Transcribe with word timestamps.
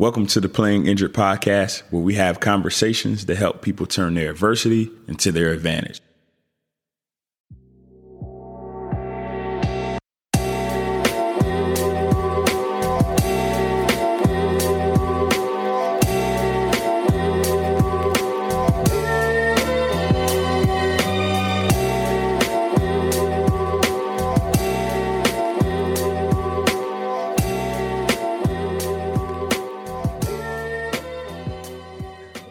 Welcome 0.00 0.28
to 0.28 0.40
the 0.40 0.48
Playing 0.48 0.86
Injured 0.86 1.12
podcast, 1.12 1.82
where 1.90 2.00
we 2.00 2.14
have 2.14 2.40
conversations 2.40 3.26
that 3.26 3.36
help 3.36 3.60
people 3.60 3.84
turn 3.84 4.14
their 4.14 4.30
adversity 4.30 4.90
into 5.06 5.30
their 5.30 5.52
advantage. 5.52 6.00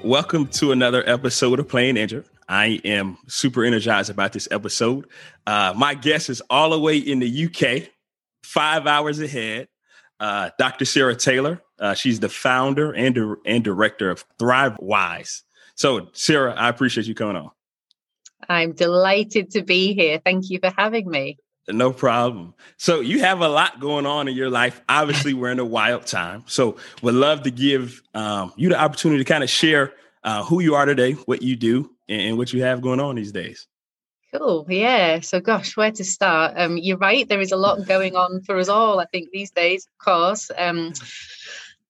Welcome 0.09 0.47
to 0.47 0.71
another 0.71 1.07
episode 1.07 1.59
of 1.59 1.67
Playing 1.67 1.95
Injured. 1.95 2.25
I 2.47 2.81
am 2.83 3.19
super 3.27 3.63
energized 3.63 4.09
about 4.09 4.33
this 4.33 4.47
episode. 4.49 5.05
Uh, 5.45 5.75
my 5.77 5.93
guest 5.93 6.31
is 6.31 6.41
all 6.49 6.71
the 6.71 6.79
way 6.79 6.97
in 6.97 7.19
the 7.19 7.45
UK, 7.45 7.91
five 8.41 8.87
hours 8.87 9.19
ahead. 9.19 9.67
Uh, 10.19 10.49
Dr. 10.57 10.85
Sarah 10.85 11.15
Taylor. 11.15 11.61
Uh, 11.77 11.93
she's 11.93 12.19
the 12.19 12.27
founder 12.27 12.91
and, 12.91 13.37
and 13.45 13.63
director 13.63 14.09
of 14.09 14.25
ThriveWise. 14.39 15.43
So, 15.75 16.09
Sarah, 16.13 16.55
I 16.55 16.69
appreciate 16.69 17.05
you 17.05 17.13
coming 17.13 17.35
on. 17.35 17.51
I'm 18.49 18.71
delighted 18.71 19.51
to 19.51 19.61
be 19.61 19.93
here. 19.93 20.19
Thank 20.25 20.49
you 20.49 20.57
for 20.57 20.73
having 20.75 21.07
me. 21.07 21.37
No 21.69 21.91
problem. 21.91 22.53
So 22.77 22.99
you 22.99 23.19
have 23.19 23.41
a 23.41 23.47
lot 23.47 23.79
going 23.79 24.05
on 24.05 24.27
in 24.27 24.35
your 24.35 24.49
life. 24.49 24.81
Obviously, 24.89 25.33
we're 25.33 25.51
in 25.51 25.59
a 25.59 25.65
wild 25.65 26.05
time. 26.05 26.43
So 26.47 26.77
would 27.01 27.15
love 27.15 27.43
to 27.43 27.51
give 27.51 28.01
um, 28.13 28.53
you 28.55 28.69
the 28.69 28.79
opportunity 28.79 29.23
to 29.23 29.27
kind 29.27 29.43
of 29.43 29.49
share 29.49 29.93
uh, 30.23 30.43
who 30.43 30.59
you 30.59 30.75
are 30.75 30.85
today, 30.85 31.13
what 31.13 31.41
you 31.41 31.55
do, 31.55 31.91
and, 32.07 32.21
and, 32.21 32.37
what 32.37 32.51
you 32.51 32.63
have 32.63 32.81
going 32.81 32.99
on 32.99 33.15
these 33.15 33.31
days. 33.31 33.67
Cool. 34.33 34.65
Yeah. 34.69 35.21
So, 35.21 35.39
gosh, 35.39 35.75
where 35.77 35.91
to 35.91 36.03
start? 36.03 36.53
Um, 36.55 36.77
you're 36.77 36.97
right. 36.97 37.27
There 37.27 37.41
is 37.41 37.51
a 37.51 37.57
lot 37.57 37.87
going 37.87 38.15
on 38.15 38.41
for 38.41 38.57
us 38.57 38.69
all, 38.69 38.99
I 38.99 39.05
think, 39.05 39.29
these 39.31 39.51
days, 39.51 39.87
of 39.87 40.03
course. 40.03 40.51
Um, 40.57 40.93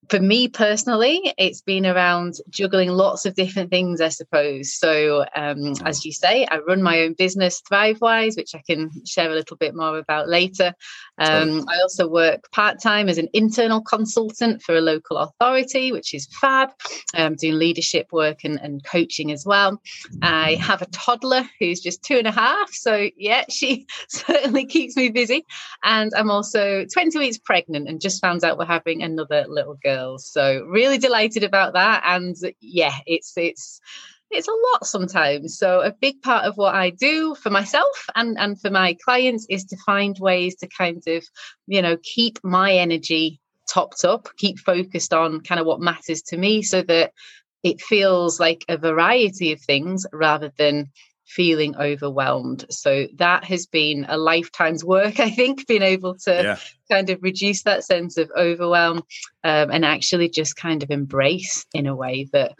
for 0.09 0.19
me 0.19 0.47
personally, 0.47 1.33
it's 1.38 1.61
been 1.61 1.85
around 1.85 2.35
juggling 2.49 2.89
lots 2.89 3.25
of 3.25 3.35
different 3.35 3.69
things, 3.69 4.02
I 4.02 4.09
suppose. 4.09 4.73
So, 4.73 5.25
um, 5.35 5.73
as 5.85 6.03
you 6.03 6.11
say, 6.11 6.47
I 6.49 6.59
run 6.59 6.81
my 6.81 7.02
own 7.02 7.13
business, 7.13 7.61
ThriveWise, 7.69 8.35
which 8.35 8.55
I 8.55 8.63
can 8.67 8.89
share 9.05 9.30
a 9.30 9.35
little 9.35 9.57
bit 9.57 9.75
more 9.75 9.99
about 9.99 10.27
later. 10.27 10.73
Um, 11.19 11.65
I 11.69 11.80
also 11.81 12.07
work 12.07 12.49
part 12.52 12.81
time 12.81 13.09
as 13.09 13.17
an 13.17 13.27
internal 13.33 13.81
consultant 13.81 14.63
for 14.63 14.75
a 14.75 14.81
local 14.81 15.17
authority, 15.17 15.91
which 15.91 16.13
is 16.13 16.27
fab, 16.27 16.69
I'm 17.13 17.35
doing 17.35 17.59
leadership 17.59 18.07
work 18.11 18.43
and, 18.43 18.59
and 18.59 18.83
coaching 18.83 19.31
as 19.31 19.45
well. 19.45 19.81
I 20.21 20.55
have 20.55 20.81
a 20.81 20.87
toddler 20.87 21.43
who's 21.59 21.81
just 21.81 22.03
two 22.03 22.17
and 22.17 22.27
a 22.27 22.31
half. 22.31 22.71
So, 22.71 23.09
yeah, 23.17 23.43
she 23.49 23.85
certainly 24.07 24.65
keeps 24.65 24.95
me 24.95 25.09
busy. 25.09 25.45
And 25.83 26.11
I'm 26.15 26.31
also 26.31 26.85
20 26.85 27.19
weeks 27.19 27.37
pregnant 27.37 27.87
and 27.87 28.02
just 28.02 28.21
found 28.21 28.43
out 28.43 28.57
we're 28.57 28.65
having 28.65 29.03
another 29.03 29.45
little 29.47 29.77
girl. 29.83 29.98
So, 30.17 30.66
really 30.69 30.97
delighted 30.97 31.44
about 31.44 31.73
that. 31.73 32.03
And 32.05 32.36
yeah, 32.61 32.95
it's, 33.05 33.33
it's, 33.36 33.81
it's 34.31 34.47
a 34.47 34.72
lot 34.73 34.86
sometimes. 34.86 35.58
So 35.58 35.81
a 35.81 35.92
big 35.92 36.22
part 36.22 36.45
of 36.45 36.55
what 36.55 36.75
I 36.75 36.92
do 36.92 37.36
for 37.36 37.50
myself 37.50 38.05
and 38.16 38.38
and 38.38 38.59
for 38.59 38.70
my 38.70 38.95
clients 39.03 39.45
is 39.50 39.66
to 39.66 39.77
find 39.86 40.16
ways 40.20 40.55
to 40.58 40.67
kind 40.67 41.02
of, 41.08 41.23
you 41.67 41.81
know, 41.81 41.97
keep 42.03 42.39
my 42.44 42.73
energy 42.73 43.39
topped 43.72 44.03
up, 44.03 44.30
keep 44.38 44.59
focused 44.59 45.14
on 45.14 45.42
kind 45.42 45.59
of 45.59 45.67
what 45.67 45.80
matters 45.80 46.22
to 46.23 46.38
me 46.38 46.61
so 46.61 46.81
that 46.83 47.11
it 47.64 47.81
feels 47.81 48.39
like 48.39 48.64
a 48.70 48.77
variety 48.77 49.52
of 49.52 49.61
things 49.61 50.05
rather 50.14 50.52
than 50.58 50.92
feeling 51.30 51.75
overwhelmed. 51.77 52.66
So 52.69 53.08
that 53.16 53.44
has 53.44 53.67
been 53.67 54.05
a 54.09 54.17
lifetime's 54.17 54.83
work, 54.83 55.20
I 55.20 55.30
think, 55.30 55.67
being 55.67 55.83
able 55.83 56.15
to 56.15 56.31
yeah. 56.31 56.59
kind 56.92 57.09
of 57.09 57.21
reduce 57.21 57.64
that 57.64 57.83
sense 57.83 58.17
of 58.17 58.31
overwhelm 58.36 59.04
um, 59.43 59.71
and 59.71 59.86
actually 59.86 60.30
just 60.30 60.55
kind 60.55 60.83
of 60.83 60.92
embrace 60.92 61.65
in 61.73 61.86
a 61.86 61.95
way 61.95 62.27
that 62.33 62.54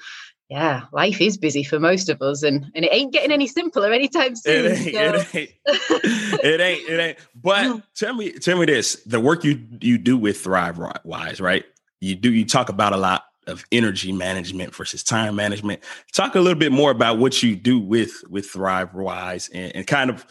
yeah, 0.50 0.86
life 0.92 1.22
is 1.22 1.38
busy 1.38 1.64
for 1.64 1.80
most 1.80 2.10
of 2.10 2.24
us, 2.24 2.42
and 2.42 2.66
and 2.74 2.84
it 2.84 2.92
ain't 2.92 3.14
getting 3.14 3.32
any 3.32 3.46
simpler 3.46 3.92
anytime 3.92 4.36
soon. 4.36 4.66
It 4.66 4.72
ain't. 4.72 4.96
So. 4.96 5.00
It 5.00 5.36
ain't. 5.36 5.52
it 6.44 6.60
ain't. 6.60 6.90
It 6.90 7.00
ain't. 7.00 7.18
But 7.36 7.84
tell 7.94 8.16
me, 8.16 8.32
tell 8.32 8.58
me 8.58 8.66
this: 8.66 8.96
the 9.06 9.20
work 9.20 9.44
you 9.44 9.64
you 9.80 10.00
do 10.00 10.18
with 10.18 10.42
Thrive 10.42 10.80
Wise, 11.04 11.40
right? 11.40 11.66
You 12.02 12.16
do. 12.16 12.34
You 12.34 12.46
talk 12.46 12.70
about 12.70 12.94
a 12.94 12.98
lot 12.98 13.26
of 13.50 13.66
energy 13.72 14.12
management 14.12 14.76
versus 14.76 15.04
time 15.04 15.36
management. 15.36 15.82
Talk 16.14 16.36
a 16.36 16.40
little 16.40 16.58
bit 16.58 16.72
more 16.72 16.92
about 16.92 17.18
what 17.18 17.44
you 17.44 17.56
do 17.56 17.80
with 17.80 18.24
with 18.30 18.52
ThriveWise 18.52 19.50
and, 19.54 19.76
and 19.76 19.88
kind 19.88 20.10
of 20.10 20.26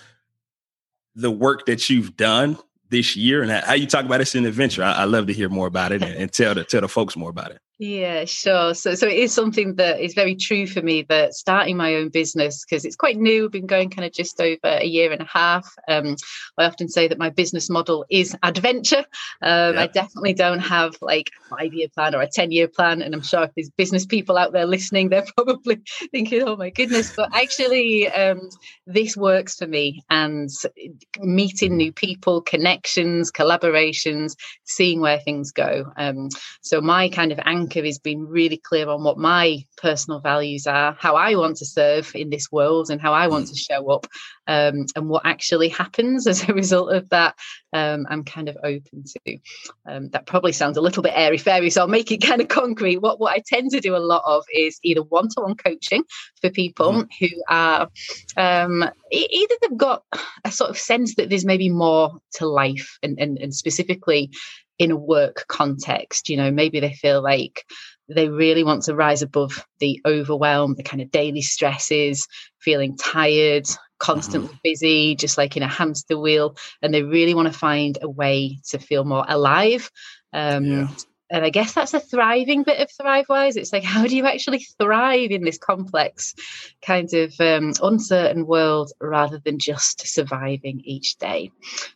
the 1.14 1.30
work 1.30 1.66
that 1.66 1.90
you've 1.90 2.16
done 2.16 2.58
this 2.90 3.16
year 3.16 3.42
and 3.42 3.50
how 3.50 3.74
you 3.74 3.86
talk 3.86 4.04
about 4.04 4.18
this 4.18 4.34
in 4.34 4.44
the 4.44 4.50
venture. 4.50 4.82
I, 4.82 4.92
I 4.92 5.04
love 5.04 5.26
to 5.26 5.32
hear 5.32 5.48
more 5.48 5.66
about 5.66 5.92
it 5.92 6.02
and, 6.02 6.14
and 6.14 6.32
tell 6.32 6.54
the 6.54 6.64
tell 6.64 6.80
the 6.80 6.88
folks 6.88 7.16
more 7.16 7.30
about 7.30 7.50
it. 7.50 7.60
Yeah, 7.80 8.24
sure. 8.24 8.74
So, 8.74 8.96
so 8.96 9.06
it 9.06 9.18
is 9.18 9.32
something 9.32 9.76
that 9.76 10.00
is 10.00 10.12
very 10.12 10.34
true 10.34 10.66
for 10.66 10.82
me 10.82 11.02
that 11.10 11.34
starting 11.34 11.76
my 11.76 11.94
own 11.94 12.08
business, 12.08 12.64
because 12.64 12.84
it's 12.84 12.96
quite 12.96 13.16
new, 13.16 13.44
I've 13.44 13.52
been 13.52 13.66
going 13.66 13.88
kind 13.90 14.04
of 14.04 14.12
just 14.12 14.40
over 14.40 14.58
a 14.64 14.84
year 14.84 15.12
and 15.12 15.20
a 15.20 15.28
half. 15.32 15.72
Um, 15.86 16.16
I 16.58 16.64
often 16.64 16.88
say 16.88 17.06
that 17.06 17.18
my 17.18 17.30
business 17.30 17.70
model 17.70 18.04
is 18.10 18.36
adventure. 18.42 19.04
Um, 19.42 19.74
yeah. 19.74 19.82
I 19.82 19.86
definitely 19.86 20.34
don't 20.34 20.58
have 20.58 20.96
like 21.00 21.30
a 21.40 21.56
five 21.56 21.72
year 21.72 21.86
plan 21.88 22.16
or 22.16 22.20
a 22.20 22.26
10 22.26 22.50
year 22.50 22.66
plan. 22.66 23.00
And 23.00 23.14
I'm 23.14 23.22
sure 23.22 23.44
if 23.44 23.52
there's 23.54 23.70
business 23.70 24.04
people 24.04 24.38
out 24.38 24.52
there 24.52 24.66
listening, 24.66 25.08
they're 25.08 25.26
probably 25.36 25.80
thinking, 26.10 26.42
oh 26.42 26.56
my 26.56 26.70
goodness. 26.70 27.14
But 27.14 27.32
actually, 27.32 28.08
um, 28.08 28.48
this 28.88 29.16
works 29.16 29.54
for 29.54 29.68
me. 29.68 30.02
And 30.10 30.50
meeting 31.20 31.76
new 31.76 31.92
people, 31.92 32.40
connections, 32.40 33.30
collaborations, 33.30 34.34
seeing 34.64 35.00
where 35.00 35.20
things 35.20 35.52
go. 35.52 35.92
Um, 35.96 36.28
so, 36.60 36.80
my 36.80 37.08
kind 37.08 37.30
of 37.30 37.38
anchor 37.44 37.67
anchor 37.68 37.86
is 37.86 37.98
being 37.98 38.26
really 38.26 38.56
clear 38.56 38.88
on 38.88 39.04
what 39.04 39.18
my 39.18 39.58
personal 39.76 40.20
values 40.20 40.66
are, 40.66 40.96
how 40.98 41.16
I 41.16 41.34
want 41.34 41.58
to 41.58 41.66
serve 41.66 42.10
in 42.14 42.30
this 42.30 42.50
world, 42.50 42.90
and 42.90 43.00
how 43.00 43.12
I 43.12 43.28
want 43.28 43.48
to 43.48 43.54
mm. 43.54 43.58
show 43.58 43.90
up, 43.90 44.06
um, 44.46 44.86
and 44.96 45.08
what 45.08 45.26
actually 45.26 45.68
happens 45.68 46.26
as 46.26 46.48
a 46.48 46.54
result 46.54 46.92
of 46.92 47.08
that. 47.10 47.34
Um, 47.74 48.06
I'm 48.08 48.24
kind 48.24 48.48
of 48.48 48.56
open 48.64 49.04
to. 49.04 49.38
Um, 49.86 50.08
that 50.10 50.26
probably 50.26 50.52
sounds 50.52 50.78
a 50.78 50.80
little 50.80 51.02
bit 51.02 51.12
airy 51.14 51.36
fairy, 51.36 51.68
so 51.68 51.82
I'll 51.82 51.88
make 51.88 52.10
it 52.10 52.22
kind 52.22 52.40
of 52.40 52.48
concrete. 52.48 52.98
What 52.98 53.20
what 53.20 53.34
I 53.34 53.42
tend 53.46 53.70
to 53.72 53.80
do 53.80 53.94
a 53.94 53.98
lot 53.98 54.22
of 54.26 54.44
is 54.54 54.78
either 54.82 55.02
one 55.02 55.28
to 55.30 55.42
one 55.42 55.54
coaching 55.54 56.04
for 56.40 56.50
people 56.50 56.92
mm. 56.92 57.08
who 57.20 57.28
are 57.48 57.88
um, 58.36 58.84
either 59.12 59.54
they've 59.60 59.76
got 59.76 60.04
a 60.44 60.50
sort 60.50 60.70
of 60.70 60.78
sense 60.78 61.16
that 61.16 61.28
there's 61.28 61.44
maybe 61.44 61.68
more 61.68 62.18
to 62.34 62.46
life, 62.46 62.98
and 63.02 63.18
and, 63.18 63.38
and 63.38 63.54
specifically 63.54 64.30
in 64.78 64.90
a 64.90 64.96
work 64.96 65.44
context. 65.48 66.28
You 66.28 66.36
know, 66.36 66.50
maybe 66.50 66.80
they 66.80 66.92
feel 66.92 67.22
like 67.22 67.64
they 68.08 68.28
really 68.28 68.64
want 68.64 68.84
to 68.84 68.94
rise 68.94 69.22
above 69.22 69.64
the 69.80 70.00
overwhelm, 70.06 70.74
the 70.74 70.82
kind 70.82 71.02
of 71.02 71.10
daily 71.10 71.42
stresses, 71.42 72.26
feeling 72.60 72.96
tired, 72.96 73.66
constantly 73.98 74.48
mm-hmm. 74.48 74.58
busy, 74.64 75.14
just 75.14 75.36
like 75.36 75.56
in 75.56 75.62
a 75.62 75.68
hamster 75.68 76.18
wheel, 76.18 76.56
and 76.82 76.94
they 76.94 77.02
really 77.02 77.34
want 77.34 77.52
to 77.52 77.58
find 77.58 77.98
a 78.00 78.08
way 78.08 78.58
to 78.68 78.78
feel 78.78 79.04
more 79.04 79.24
alive. 79.28 79.90
Um, 80.32 80.64
yeah 80.64 80.88
and 81.30 81.44
I 81.44 81.50
guess 81.50 81.72
that's 81.74 81.94
a 81.94 82.00
thriving 82.00 82.62
bit 82.62 82.80
of 82.80 82.88
ThriveWise. 82.88 83.56
It's 83.56 83.72
like, 83.72 83.84
how 83.84 84.06
do 84.06 84.16
you 84.16 84.26
actually 84.26 84.64
thrive 84.80 85.30
in 85.30 85.44
this 85.44 85.58
complex, 85.58 86.34
kind 86.82 87.12
of 87.14 87.34
um, 87.40 87.72
uncertain 87.82 88.46
world 88.46 88.92
rather 89.00 89.38
than 89.44 89.58
just 89.58 90.06
surviving 90.06 90.80
each 90.84 91.16
day? 91.18 91.50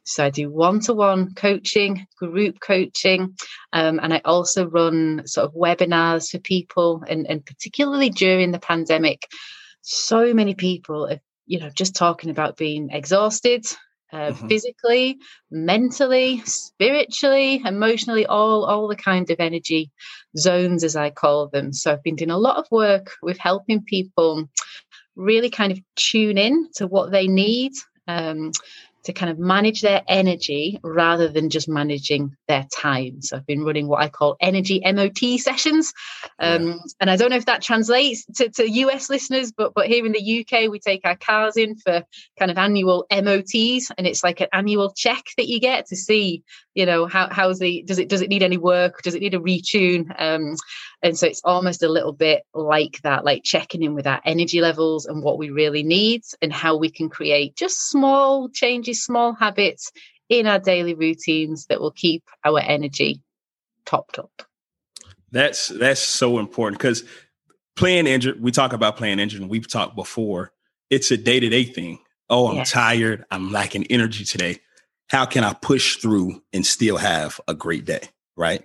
So 0.05 0.25
I 0.25 0.31
do 0.31 0.51
one 0.51 0.81
to 0.81 0.95
one 0.95 1.35
coaching, 1.35 2.07
group 2.19 2.61
coaching, 2.61 3.35
um, 3.73 4.01
and 4.03 4.13
I 4.13 4.21
also 4.25 4.67
run 4.69 5.23
sort 5.27 5.47
of 5.47 5.55
webinars 5.55 6.31
for 6.31 6.39
people. 6.39 7.03
And, 7.09 7.27
and 7.27 7.45
particularly 7.45 8.11
during 8.11 8.53
the 8.53 8.59
pandemic, 8.59 9.27
so 9.81 10.35
many 10.35 10.55
people 10.55 11.09
are, 11.11 11.21
you 11.47 11.59
know, 11.59 11.71
just 11.71 11.97
talking 11.97 12.31
about 12.31 12.57
being 12.57 12.91
exhausted, 12.91 13.65
uh, 14.13 14.33
mm-hmm. 14.33 14.49
physically, 14.49 15.19
mentally, 15.51 16.43
spiritually, 16.45 17.63
emotionally, 17.65 18.27
all 18.27 18.65
all 18.65 18.89
the 18.89 18.97
kind 18.97 19.31
of 19.31 19.41
energy 19.41 19.91
zones 20.37 20.85
as 20.85 20.97
I 20.97 21.11
call 21.11 21.49
them. 21.49 21.73
So 21.73 21.93
I've 21.93 22.03
been 22.03 22.17
doing 22.17 22.31
a 22.31 22.39
lot 22.39 22.57
of 22.57 22.67
work 22.71 23.13
with 23.23 23.39
helping 23.39 23.83
people 23.83 24.49
really 25.17 25.51
kind 25.51 25.73
of 25.73 25.81
tune 25.97 26.39
in 26.39 26.69
to 26.77 26.87
what 26.87 27.11
they 27.11 27.27
need. 27.27 27.73
Um, 28.09 28.53
to 29.05 29.13
kind 29.13 29.31
of 29.31 29.39
manage 29.39 29.81
their 29.81 30.03
energy 30.07 30.79
rather 30.83 31.29
than 31.29 31.51
just 31.51 31.69
managing 31.69 32.37
their 32.49 32.67
time. 32.73 33.21
So 33.23 33.37
I've 33.37 33.47
been 33.47 33.65
running 33.65 33.89
what 33.89 34.03
I 34.03 34.09
call 34.09 34.37
energy 34.41 34.81
MOT 34.85 35.41
sessions. 35.41 35.93
Um, 36.39 36.69
yeah. 36.69 36.77
And 37.01 37.11
I 37.11 37.17
don't 37.17 37.31
know 37.31 37.37
if 37.37 37.47
that 37.47 37.63
translates 37.63 38.25
to, 38.37 38.49
to 38.51 38.71
US 38.71 39.11
listeners, 39.11 39.53
but 39.53 39.73
but 39.75 39.87
here 39.87 40.07
in 40.07 40.13
the 40.13 40.41
UK, 40.41 40.71
we 40.71 40.79
take 40.79 41.03
our 41.05 41.17
cars 41.17 41.57
in 41.57 41.77
for 41.77 42.05
kind 42.39 42.51
of 42.51 42.59
annual 42.59 43.07
MOTs. 43.11 43.91
And 43.97 44.07
it's 44.07 44.23
like 44.23 44.41
an 44.41 44.49
annual 44.53 44.93
check 44.93 45.25
that 45.37 45.49
you 45.49 45.61
get 45.61 45.87
to 45.87 45.97
see 45.97 46.43
you 46.75 46.87
know 46.87 47.07
how 47.07 47.29
how's 47.31 47.59
the 47.59 47.83
does 47.83 47.99
it 47.99 48.09
does 48.09 48.23
it 48.23 48.31
need 48.31 48.43
any 48.43 48.57
work? 48.57 49.03
Does 49.03 49.15
it 49.15 49.21
need 49.21 49.35
a 49.35 49.39
retune? 49.39 50.15
Um 50.19 50.57
and 51.03 51.19
so 51.19 51.27
it's 51.27 51.43
almost 51.45 51.83
a 51.83 51.89
little 51.89 52.13
bit 52.13 52.45
like 52.55 53.01
that 53.03 53.25
like 53.25 53.43
checking 53.45 53.83
in 53.83 53.95
with 53.95 54.07
our 54.07 54.21
energy 54.25 54.61
levels 54.61 55.07
and 55.07 55.23
what 55.23 55.39
we 55.39 55.51
really 55.51 55.83
need 55.83 56.23
and 56.41 56.53
how 56.53 56.77
we 56.77 56.91
can 56.91 57.09
create 57.09 57.57
just 57.57 57.89
small 57.89 58.49
changes 58.49 59.05
small 59.05 59.35
habits 59.35 59.93
in 60.29 60.47
our 60.47 60.59
daily 60.59 60.95
routines 60.95 61.67
that 61.67 61.81
will 61.81 61.91
keep 61.91 62.25
our 62.45 62.61
energy 62.61 63.21
topped 63.85 64.19
up. 64.19 64.43
That's 65.31 65.69
that's 65.69 66.01
so 66.01 66.39
important 66.39 66.79
because 66.79 67.05
playing 67.77 68.07
injured 68.07 68.41
we 68.41 68.51
talk 68.51 68.73
about 68.73 68.97
playing 68.97 69.19
injured 69.19 69.43
and 69.43 69.51
we've 69.51 69.69
talked 69.69 69.95
before. 69.95 70.53
It's 70.89 71.11
a 71.11 71.17
day-to-day 71.17 71.65
thing. 71.65 71.99
Oh 72.31 72.49
i'm 72.49 72.57
yes. 72.57 72.71
tired. 72.71 73.25
I'm 73.31 73.53
lacking 73.53 73.87
energy 73.89 74.25
today 74.25 74.61
how 75.09 75.25
can 75.27 75.45
I 75.45 75.53
push 75.53 75.97
through 75.97 76.43
and 76.53 76.67
still 76.67 76.97
have 76.97 77.41
a 77.49 77.55
great 77.55 77.85
day? 77.85 78.01
Right. 78.37 78.63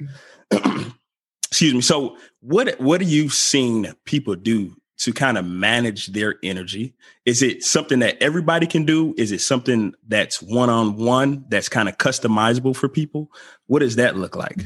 Mm-hmm. 0.52 0.90
Excuse 1.50 1.74
me. 1.74 1.82
So 1.82 2.18
what 2.42 2.80
what 2.80 3.02
are 3.02 3.06
you 3.06 3.30
seeing 3.30 3.88
people 4.06 4.36
do 4.36 4.76
to 4.98 5.14
kind 5.14 5.38
of 5.38 5.46
manage 5.46 6.08
their 6.08 6.36
energy? 6.44 6.94
Is 7.26 7.42
it 7.42 7.64
something 7.64 8.00
that 8.00 8.22
everybody 8.22 8.68
can 8.68 8.86
do? 8.86 9.14
Is 9.18 9.32
it 9.32 9.42
something 9.42 9.94
that's 10.08 10.42
one 10.42 10.70
on 10.70 10.98
one 10.98 11.46
that's 11.50 11.70
kind 11.70 11.88
of 11.88 11.98
customizable 11.98 12.76
for 12.76 12.90
people? 12.90 13.32
What 13.68 13.80
does 13.80 13.96
that 13.96 14.18
look 14.18 14.36
like? 14.36 14.66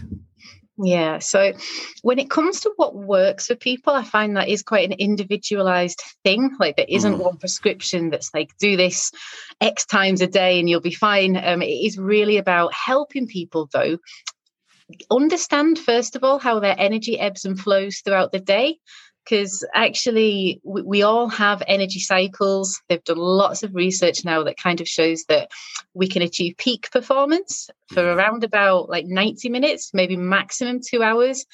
Yeah. 0.83 1.19
So 1.19 1.54
when 2.01 2.18
it 2.18 2.30
comes 2.30 2.62
to 2.62 2.74
what 2.75 2.95
works 2.95 3.48
for 3.48 3.56
people, 3.56 3.94
I 3.94 4.04
find 4.04 4.36
that 4.36 4.50
is 4.50 4.63
quite 4.63 4.89
an 4.89 4.98
individualized 4.98 6.01
thing. 6.24 6.56
Like 6.60 6.75
there 6.75 6.86
isn't 6.89 7.18
mm. 7.18 7.24
one 7.24 7.38
prescription 7.38 8.10
that's 8.10 8.33
like, 8.33 8.57
do 8.57 8.75
this 8.78 9.12
X 9.60 9.86
times 9.86 10.22
a 10.22 10.28
day 10.28 10.60
and 10.60 10.68
you'll 10.68 10.81
be 10.81 10.94
fine. 10.94 11.38
Um, 11.38 11.62
it 11.62 11.68
is 11.68 12.00
really 12.00 12.38
about 12.38 12.74
helping 12.74 13.28
people, 13.28 13.69
though, 13.72 14.00
understand, 15.12 15.78
first 15.78 16.16
of 16.16 16.24
all, 16.24 16.39
how 16.39 16.60
their 16.60 16.75
energy 16.78 17.19
ebbs 17.19 17.45
and 17.45 17.60
flows 17.60 18.00
throughout 18.00 18.31
the 18.31 18.39
day 18.39 18.80
because 19.23 19.65
actually 19.73 20.62
we, 20.63 20.81
we, 20.81 21.01
all 21.03 21.29
have 21.29 21.63
energy 21.68 22.00
cycles. 22.00 22.81
They've 22.88 23.03
done 23.03 23.18
lots 23.18 23.63
of 23.63 23.75
research 23.75 24.25
now 24.25 24.44
that 24.44 24.57
kind 24.57 24.81
of 24.81 24.88
shows 24.88 25.23
that 25.29 25.50
we 25.94 26.07
can 26.07 26.21
achieve 26.21 26.57
peak 26.57 26.89
performance 26.91 27.69
for 27.89 28.01
mm-hmm. 28.01 28.18
around 28.18 28.44
about 28.44 28.89
like 28.89 29.06
90 29.06 29.50
minutes 29.50 29.91
maybe 29.94 30.15
maximum 30.15 30.79
two 30.85 31.03
hours. 31.03 31.45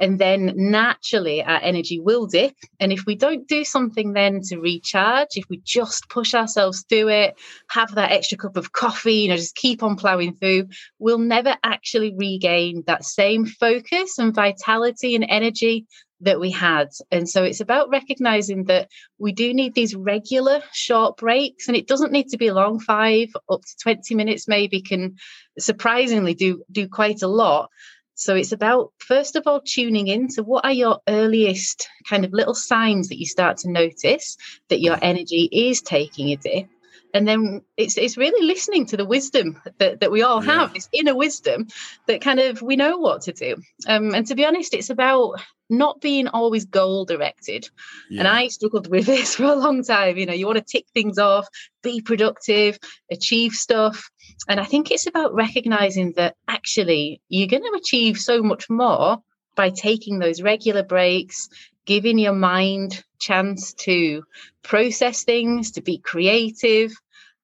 And 0.00 0.20
then 0.20 0.52
naturally 0.54 1.42
our 1.42 1.58
energy 1.60 1.98
will 1.98 2.28
dip. 2.28 2.54
And 2.78 2.92
if 2.92 3.04
we 3.04 3.16
don't 3.16 3.48
do 3.48 3.64
something 3.64 4.12
then 4.12 4.40
to 4.42 4.58
recharge 4.58 5.30
if 5.34 5.48
we 5.48 5.60
just 5.64 6.08
push 6.08 6.34
ourselves 6.34 6.84
through 6.88 7.08
it 7.08 7.34
have 7.68 7.94
that 7.96 8.12
extra 8.12 8.38
cup 8.38 8.56
of 8.56 8.72
coffee 8.72 9.14
you 9.14 9.28
know 9.28 9.36
just 9.36 9.56
keep 9.56 9.82
on 9.82 9.96
plowing 9.96 10.34
through 10.34 10.68
we'll 10.98 11.18
never 11.18 11.56
actually 11.64 12.14
regain 12.16 12.84
that 12.86 13.04
same 13.04 13.44
focus 13.44 14.18
and 14.18 14.34
vitality 14.34 15.14
and 15.14 15.26
energy 15.28 15.86
that 16.20 16.40
we 16.40 16.50
had. 16.50 16.88
And 17.10 17.28
so 17.28 17.44
it's 17.44 17.60
about 17.60 17.90
recognizing 17.90 18.64
that 18.64 18.88
we 19.18 19.32
do 19.32 19.54
need 19.54 19.74
these 19.74 19.94
regular 19.94 20.62
short 20.72 21.16
breaks, 21.16 21.68
and 21.68 21.76
it 21.76 21.86
doesn't 21.86 22.12
need 22.12 22.28
to 22.28 22.38
be 22.38 22.50
long, 22.50 22.80
five 22.80 23.28
up 23.50 23.62
to 23.62 23.76
20 23.82 24.14
minutes, 24.14 24.48
maybe 24.48 24.80
can 24.80 25.16
surprisingly 25.58 26.34
do, 26.34 26.64
do 26.70 26.88
quite 26.88 27.22
a 27.22 27.28
lot. 27.28 27.70
So 28.14 28.34
it's 28.34 28.50
about, 28.50 28.92
first 28.98 29.36
of 29.36 29.44
all, 29.46 29.60
tuning 29.60 30.08
in 30.08 30.26
to 30.30 30.42
what 30.42 30.64
are 30.64 30.72
your 30.72 30.98
earliest 31.08 31.88
kind 32.08 32.24
of 32.24 32.32
little 32.32 32.54
signs 32.54 33.08
that 33.08 33.18
you 33.18 33.26
start 33.26 33.58
to 33.58 33.70
notice 33.70 34.36
that 34.70 34.80
your 34.80 34.98
energy 35.00 35.48
is 35.52 35.82
taking 35.82 36.30
a 36.30 36.36
dip 36.36 36.68
and 37.14 37.26
then 37.26 37.62
it's 37.76 37.96
it's 37.96 38.16
really 38.16 38.46
listening 38.46 38.86
to 38.86 38.96
the 38.96 39.04
wisdom 39.04 39.60
that, 39.78 40.00
that 40.00 40.10
we 40.10 40.22
all 40.22 40.44
yeah. 40.44 40.52
have 40.52 40.74
this 40.74 40.88
inner 40.92 41.14
wisdom 41.14 41.66
that 42.06 42.20
kind 42.20 42.40
of 42.40 42.62
we 42.62 42.76
know 42.76 42.98
what 42.98 43.22
to 43.22 43.32
do 43.32 43.56
um, 43.86 44.14
and 44.14 44.26
to 44.26 44.34
be 44.34 44.44
honest 44.44 44.74
it's 44.74 44.90
about 44.90 45.40
not 45.70 46.00
being 46.00 46.28
always 46.28 46.64
goal 46.64 47.04
directed 47.04 47.68
yeah. 48.10 48.20
and 48.20 48.28
i 48.28 48.48
struggled 48.48 48.88
with 48.88 49.06
this 49.06 49.36
for 49.36 49.44
a 49.44 49.54
long 49.54 49.82
time 49.82 50.16
you 50.16 50.26
know 50.26 50.32
you 50.32 50.46
want 50.46 50.58
to 50.58 50.64
tick 50.64 50.86
things 50.94 51.18
off 51.18 51.46
be 51.82 52.00
productive 52.00 52.78
achieve 53.10 53.52
stuff 53.52 54.10
and 54.48 54.60
i 54.60 54.64
think 54.64 54.90
it's 54.90 55.06
about 55.06 55.34
recognizing 55.34 56.12
that 56.16 56.36
actually 56.46 57.20
you're 57.28 57.48
going 57.48 57.62
to 57.62 57.78
achieve 57.78 58.18
so 58.18 58.42
much 58.42 58.68
more 58.68 59.18
by 59.58 59.70
taking 59.70 60.20
those 60.20 60.40
regular 60.40 60.84
breaks 60.84 61.48
giving 61.88 62.18
your 62.18 62.34
mind 62.34 63.02
chance 63.18 63.72
to 63.72 64.22
process 64.62 65.24
things, 65.24 65.70
to 65.72 65.80
be 65.80 65.96
creative, 65.96 66.92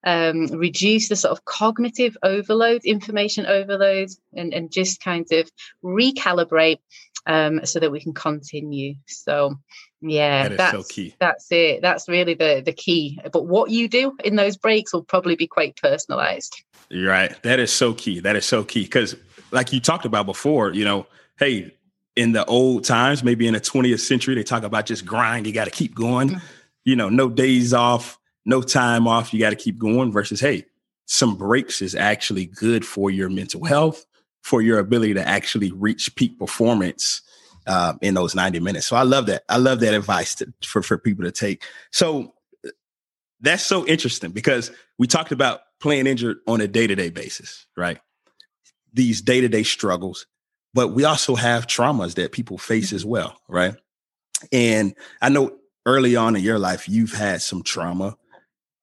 um, 0.06 0.49
reduce 0.49 1.08
the 1.08 1.17
sort 1.17 1.32
of 1.32 1.46
cognitive 1.46 2.14
overload, 2.23 2.85
information 2.85 3.46
overload, 3.46 4.11
and, 4.35 4.52
and 4.52 4.70
just 4.70 5.02
kind 5.02 5.26
of 5.32 5.50
recalibrate 5.82 6.81
um, 7.25 7.64
so 7.64 7.81
that 7.81 7.91
we 7.91 8.02
can 8.02 8.12
continue. 8.12 8.96
So, 9.06 9.56
yeah, 10.02 10.49
that 10.49 10.58
that's 10.58 10.73
so 10.73 10.82
key. 10.82 11.14
That's 11.19 11.50
it. 11.50 11.81
That's 11.81 12.06
really 12.06 12.35
the 12.35 12.62
the 12.62 12.75
key. 12.75 13.19
But 13.32 13.46
what 13.46 13.70
you 13.70 13.88
do 13.88 14.14
in 14.23 14.37
those 14.37 14.58
breaks 14.58 14.93
will 14.93 15.05
probably 15.05 15.37
be 15.37 15.46
quite 15.46 15.75
personalized. 15.76 16.62
You're 16.91 17.08
right. 17.08 17.35
That 17.44 17.61
is 17.61 17.73
so 17.73 17.94
key. 17.94 18.20
That 18.20 18.37
is 18.37 18.44
so 18.44 18.62
key 18.62 18.82
because, 18.82 19.17
like 19.52 19.73
you 19.73 19.81
talked 19.81 20.05
about 20.05 20.26
before, 20.26 20.75
you 20.75 20.85
know, 20.85 21.06
hey, 21.38 21.75
in 22.16 22.32
the 22.32 22.44
old 22.44 22.84
times, 22.84 23.25
maybe 23.25 23.46
in 23.46 23.55
the 23.55 23.61
20th 23.61 24.00
century, 24.00 24.34
they 24.34 24.43
talk 24.43 24.62
about 24.62 24.87
just 24.87 25.05
grind. 25.05 25.46
You 25.46 25.52
got 25.52 25.64
to 25.64 25.70
keep 25.70 25.94
going. 25.94 26.31
Mm-hmm. 26.31 26.46
You 26.84 26.96
know, 26.96 27.08
no 27.08 27.28
days 27.28 27.75
off, 27.75 28.19
no 28.44 28.62
time 28.62 29.08
off. 29.08 29.32
You 29.32 29.40
got 29.40 29.50
to 29.50 29.56
keep 29.56 29.78
going. 29.78 30.12
Versus, 30.12 30.40
hey, 30.40 30.66
some 31.06 31.37
breaks 31.37 31.82
is 31.82 31.94
actually 31.94 32.46
good 32.46 32.84
for 32.84 33.11
your 33.11 33.28
mental 33.28 33.64
health, 33.64 34.06
for 34.43 34.62
your 34.62 34.78
ability 34.78 35.14
to 35.14 35.26
actually 35.26 35.72
reach 35.72 36.14
peak 36.14 36.38
performance 36.38 37.22
uh, 37.66 37.94
in 38.00 38.14
those 38.14 38.34
90 38.34 38.60
minutes. 38.60 38.87
So 38.87 38.96
I 38.96 39.02
love 39.02 39.26
that. 39.26 39.44
I 39.49 39.56
love 39.56 39.81
that 39.81 39.94
advice 39.94 40.34
to, 40.37 40.52
for 40.62 40.82
for 40.82 40.99
people 40.99 41.25
to 41.25 41.32
take. 41.32 41.64
So 41.90 42.34
that's 43.40 43.64
so 43.64 43.87
interesting 43.87 44.31
because 44.31 44.70
we 44.99 45.06
talked 45.06 45.32
about 45.32 45.60
playing 45.81 46.06
injured 46.06 46.38
on 46.46 46.60
a 46.60 46.69
day 46.69 46.87
to 46.87 46.94
day 46.94 47.10
basis, 47.10 47.67
right? 47.76 47.99
These 48.93 49.22
day 49.22 49.40
to 49.40 49.49
day 49.49 49.64
struggles 49.64 50.26
but 50.74 50.88
we 50.88 51.04
also 51.04 51.36
have 51.36 51.66
traumas 51.66 52.14
that 52.14 52.32
people 52.32 52.58
face 52.58 52.88
mm-hmm. 52.88 52.96
as 52.96 53.04
well, 53.04 53.40
right? 53.48 53.74
And 54.52 54.94
I 55.22 55.28
know 55.28 55.56
early 55.86 56.16
on 56.16 56.36
in 56.36 56.42
your 56.42 56.58
life, 56.58 56.88
you've 56.88 57.14
had 57.14 57.40
some 57.40 57.62
trauma. 57.62 58.16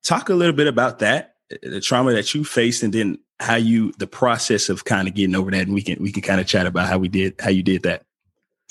Talk 0.03 0.29
a 0.29 0.33
little 0.33 0.55
bit 0.55 0.67
about 0.67 0.99
that, 0.99 1.35
eh, 1.51 1.57
eh, 1.63 1.69
the 1.69 1.81
trauma 1.81 2.13
that 2.13 2.33
you 2.33 2.43
faced, 2.43 2.81
and 2.81 2.93
then 2.93 3.19
how 3.39 3.55
you 3.55 3.91
the 3.97 4.07
process 4.07 4.69
of 4.69 4.85
kind 4.85 5.07
of 5.07 5.13
getting 5.13 5.35
over 5.35 5.51
that. 5.51 5.63
And 5.63 5.73
we 5.73 5.83
can 5.83 6.01
we 6.01 6.11
can 6.11 6.23
kind 6.23 6.41
of 6.41 6.47
chat 6.47 6.65
about 6.65 6.87
how 6.87 6.97
we 6.97 7.07
did 7.07 7.35
how 7.39 7.49
you 7.49 7.61
did 7.61 7.83
that. 7.83 8.03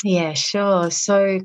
Yeah, 0.03 0.33
sure. 0.33 0.91
So 0.91 1.41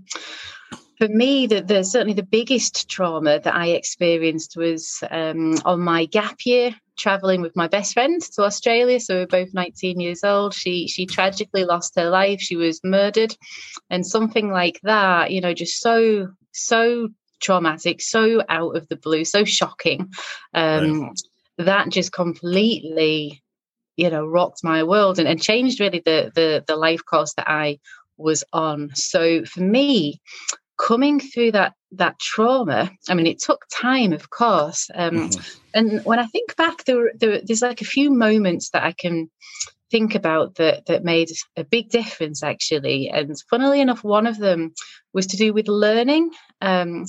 for 0.98 1.08
me, 1.10 1.46
the, 1.48 1.62
the, 1.62 1.84
certainly 1.84 2.14
the 2.14 2.24
biggest 2.24 2.90
trauma 2.90 3.40
that 3.40 3.54
I 3.54 3.68
experienced 3.68 4.56
was 4.56 5.04
um, 5.12 5.56
on 5.66 5.82
my 5.82 6.06
gap 6.06 6.38
year, 6.46 6.74
traveling 6.98 7.42
with 7.42 7.56
my 7.56 7.68
best 7.68 7.94
friend 7.94 8.22
to 8.22 8.44
Australia. 8.44 9.00
So 9.00 9.16
we 9.16 9.22
are 9.22 9.28
both 9.28 9.54
19 9.54 10.00
years 10.00 10.24
old. 10.24 10.54
She 10.54 10.88
she 10.88 11.06
tragically 11.06 11.66
lost 11.66 11.96
her 11.96 12.10
life. 12.10 12.42
She 12.42 12.56
was 12.56 12.82
murdered, 12.84 13.36
and 13.90 14.06
something 14.06 14.52
like 14.52 14.80
that, 14.84 15.32
you 15.32 15.42
know, 15.42 15.54
just 15.54 15.82
so 15.82 16.30
so 16.52 17.10
traumatic, 17.40 18.02
so 18.02 18.42
out 18.48 18.76
of 18.76 18.88
the 18.88 18.96
blue, 18.96 19.26
so 19.26 19.44
shocking. 19.44 20.12
Um, 20.54 21.02
right. 21.02 21.22
That 21.58 21.90
just 21.90 22.12
completely, 22.12 23.42
you 23.96 24.10
know, 24.10 24.26
rocked 24.26 24.64
my 24.64 24.84
world 24.84 25.20
and, 25.20 25.28
and 25.28 25.42
changed 25.42 25.80
really 25.80 26.02
the 26.04 26.32
the 26.34 26.64
the 26.68 26.76
life 26.76 27.06
course 27.06 27.34
that 27.36 27.50
I 27.50 27.80
was 28.18 28.44
on. 28.54 28.92
So 28.96 29.46
for 29.46 29.62
me, 29.62 30.22
coming 30.78 31.20
through 31.20 31.52
that 31.52 31.74
that 31.92 32.20
trauma 32.20 32.92
i 33.08 33.14
mean 33.14 33.28
it 33.28 33.40
took 33.40 33.66
time 33.72 34.12
of 34.12 34.30
course 34.30 34.90
um, 34.94 35.16
mm-hmm. 35.16 35.65
And 35.76 36.04
when 36.06 36.18
i 36.18 36.26
think 36.26 36.56
back 36.56 36.84
there, 36.86 37.12
there, 37.16 37.42
there's 37.44 37.62
like 37.62 37.82
a 37.82 37.86
few 37.86 38.12
moments 38.12 38.72
that 38.72 38.84
i 38.84 38.92
can 38.92 39.30
think 39.92 40.16
about 40.16 40.56
that 40.56 40.86
that 40.88 41.04
made 41.04 41.30
a 41.56 41.64
big 41.64 41.90
difference 41.90 42.44
actually. 42.44 43.10
And 43.10 43.34
funnily 43.50 43.82
enough 43.82 44.04
one 44.04 44.28
of 44.28 44.38
them 44.38 44.74
was 45.14 45.28
to 45.28 45.38
do 45.38 45.54
with 45.54 45.68
learning 45.68 46.32
um, 46.62 47.06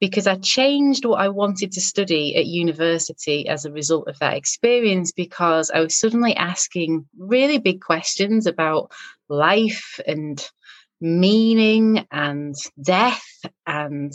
because 0.00 0.26
I 0.26 0.36
changed 0.36 1.04
what 1.04 1.20
I 1.20 1.28
wanted 1.28 1.72
to 1.72 1.80
study 1.80 2.36
at 2.36 2.46
university 2.46 3.48
as 3.48 3.64
a 3.64 3.72
result 3.72 4.08
of 4.08 4.18
that 4.20 4.36
experience 4.36 5.12
because 5.12 5.70
I 5.70 5.80
was 5.80 5.98
suddenly 5.98 6.34
asking 6.34 7.06
really 7.18 7.58
big 7.58 7.80
questions 7.80 8.46
about 8.46 8.90
life 9.28 10.00
and 10.06 10.44
meaning 11.00 12.06
and 12.10 12.54
death 12.80 13.26
and 13.66 14.12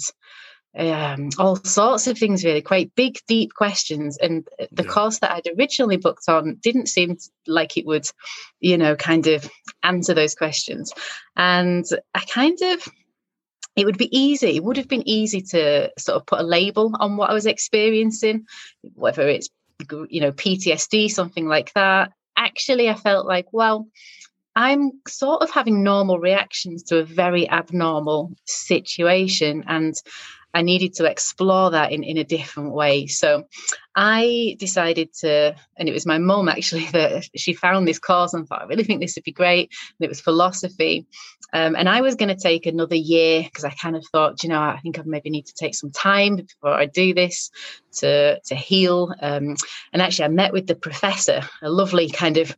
um, 0.78 1.30
all 1.40 1.56
sorts 1.58 2.08
of 2.08 2.18
things, 2.18 2.44
really, 2.44 2.62
quite 2.62 2.94
big, 2.96 3.20
deep 3.28 3.54
questions. 3.54 4.18
And 4.18 4.48
the 4.72 4.84
yeah. 4.84 4.90
course 4.90 5.20
that 5.20 5.32
I'd 5.32 5.50
originally 5.58 5.98
booked 5.98 6.28
on 6.28 6.58
didn't 6.62 6.88
seem 6.88 7.18
like 7.48 7.78
it 7.78 7.86
would, 7.86 8.08
you 8.60 8.78
know, 8.78 8.96
kind 8.96 9.28
of 9.28 9.50
answer 9.84 10.14
those 10.14 10.36
questions. 10.36 10.94
And 11.36 11.86
I 12.14 12.20
kind 12.22 12.58
of, 12.62 12.88
it 13.76 13.86
would 13.86 13.98
be 13.98 14.16
easy, 14.18 14.56
it 14.56 14.64
would 14.64 14.78
have 14.78 14.88
been 14.88 15.08
easy 15.08 15.42
to 15.42 15.92
sort 15.98 16.16
of 16.16 16.26
put 16.26 16.40
a 16.40 16.44
label 16.44 16.94
on 17.00 17.18
what 17.18 17.30
I 17.30 17.34
was 17.34 17.46
experiencing, 17.46 18.46
whether 18.94 19.28
it's, 19.28 19.50
you 20.10 20.22
know, 20.22 20.32
PTSD, 20.32 21.10
something 21.12 21.48
like 21.48 21.74
that 21.74 22.12
actually, 22.38 22.90
I 22.90 22.94
felt 22.94 23.26
like, 23.26 23.48
well, 23.52 23.88
I'm 24.56 24.92
sort 25.08 25.42
of 25.42 25.52
having 25.52 25.84
normal 25.84 26.20
reactions 26.20 26.84
to 26.84 27.00
a 27.00 27.04
very 27.04 27.50
abnormal 27.50 28.34
situation. 28.46 29.66
And 29.68 29.96
I 30.58 30.64
needed 30.64 30.96
to 30.96 31.06
explore 31.06 31.70
that 31.72 31.92
in, 31.92 32.04
in 32.04 32.18
a 32.18 32.24
different 32.24 32.74
way. 32.74 33.06
So 33.06 33.44
I 34.00 34.56
decided 34.60 35.12
to, 35.22 35.56
and 35.76 35.90
it 35.90 35.92
was 35.92 36.06
my 36.06 36.20
mum 36.20 36.48
actually 36.48 36.86
that 36.94 37.28
she 37.36 37.54
found 37.54 37.88
this 37.88 37.98
course 37.98 38.34
and 38.34 38.48
thought, 38.48 38.62
I 38.62 38.66
really 38.66 38.84
think 38.84 39.02
this 39.02 39.16
would 39.16 39.24
be 39.24 39.32
great. 39.32 39.72
And 40.00 40.06
it 40.06 40.10
was 40.10 40.22
philosophy. 40.22 41.08
Um, 41.52 41.76
and 41.76 41.90
I 41.90 42.02
was 42.02 42.14
going 42.16 42.30
to 42.30 42.36
take 42.36 42.68
another 42.68 42.96
year 42.96 43.42
because 43.44 43.64
I 43.64 43.72
kind 43.72 43.96
of 43.96 44.06
thought, 44.12 44.44
you 44.44 44.50
know, 44.50 44.62
I 44.62 44.80
think 44.84 45.00
I 45.00 45.02
maybe 45.04 45.32
need 45.32 45.48
to 45.48 45.56
take 45.56 45.74
some 45.74 45.92
time 45.92 46.36
before 46.36 46.74
I 46.74 46.86
do 46.86 47.16
this 47.16 47.50
to 47.94 48.40
to 48.40 48.56
heal. 48.56 49.14
Um, 49.20 49.56
and 49.94 50.02
actually, 50.02 50.26
I 50.26 50.30
met 50.30 50.54
with 50.54 50.68
the 50.68 50.76
professor, 50.76 51.42
a 51.64 51.70
lovely 51.70 52.10
kind 52.10 52.38
of 52.38 52.56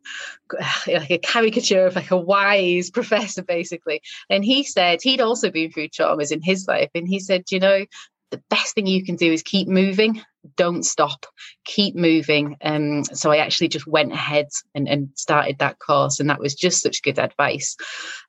like 0.87 1.11
a 1.11 1.19
caricature 1.19 1.85
of 1.85 1.95
like 1.95 2.11
a 2.11 2.17
wise 2.17 2.89
professor, 2.99 3.43
basically. 3.43 4.01
And 4.29 4.43
he 4.43 4.63
said 4.63 4.99
he'd 5.01 5.21
also 5.21 5.51
been 5.51 5.71
through 5.71 5.89
traumas 5.89 6.31
in 6.31 6.41
his 6.41 6.67
life, 6.67 6.89
and 6.93 7.07
he 7.07 7.19
said, 7.19 7.43
you 7.51 7.59
know, 7.59 7.85
the 8.31 8.41
best 8.49 8.75
thing 8.75 8.87
you 8.87 9.03
can 9.03 9.15
do 9.15 9.31
is 9.31 9.43
keep 9.43 9.67
moving. 9.67 10.21
Don't 10.55 10.83
stop. 10.83 11.25
Keep 11.65 11.95
moving. 11.95 12.57
Um, 12.61 13.03
so 13.03 13.31
i 13.31 13.37
actually 13.37 13.67
just 13.69 13.87
went 13.87 14.13
ahead 14.13 14.47
and, 14.75 14.87
and, 14.87 15.09
started 15.15 15.59
that 15.59 15.79
course 15.79 16.19
and 16.19 16.29
that 16.29 16.39
was 16.39 16.55
just 16.55 16.81
such 16.81 17.03
good 17.03 17.19
advice. 17.19 17.75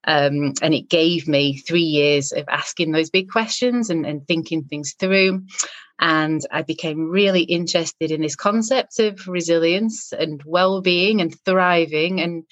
Um, 0.05 0.55
and 0.63 0.75
it 0.75 0.89
gave 0.89 1.29
me 1.29 1.59
three 1.59 1.83
years 1.83 2.33
of 2.33 2.47
asking 2.49 2.93
those 2.93 3.11
big 3.11 3.31
questions 3.31 3.91
and, 3.91 4.07
and 4.07 4.27
thinking 4.27 4.65
things 4.65 4.95
through. 4.99 5.45
And 5.99 6.41
i 6.51 6.63
became 6.63 7.11
really 7.11 7.43
interested 7.43 8.11
in 8.11 8.23
this 8.23 8.37
concept 8.37 8.99
of 8.99 9.29
resilience 9.29 10.13
and 10.13 10.43
well-being 10.45 11.21
and 11.21 11.35
thriving 11.45 12.21
and 12.21 12.45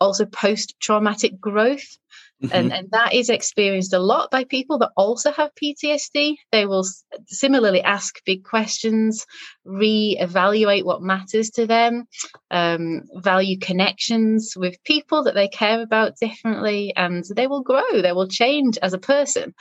also 0.00 0.26
post-traumatic 0.26 1.40
growth 1.40 1.96
Mm-hmm. 2.42 2.54
And, 2.54 2.72
and 2.72 2.90
that 2.90 3.14
is 3.14 3.30
experienced 3.30 3.94
a 3.94 3.98
lot 3.98 4.30
by 4.30 4.44
people 4.44 4.78
that 4.78 4.90
also 4.94 5.32
have 5.32 5.54
PTSD. 5.54 6.36
They 6.52 6.66
will 6.66 6.84
similarly 7.26 7.82
ask 7.82 8.22
big 8.26 8.44
questions, 8.44 9.24
re-evaluate 9.64 10.84
what 10.84 11.02
matters 11.02 11.50
to 11.52 11.66
them, 11.66 12.04
um, 12.50 13.02
value 13.14 13.58
connections 13.58 14.52
with 14.54 14.82
people 14.84 15.24
that 15.24 15.34
they 15.34 15.48
care 15.48 15.80
about 15.80 16.18
differently, 16.18 16.92
and 16.94 17.24
they 17.34 17.46
will 17.46 17.62
grow, 17.62 18.02
they 18.02 18.12
will 18.12 18.28
change 18.28 18.76
as 18.82 18.92
a 18.92 18.98
person. 18.98 19.54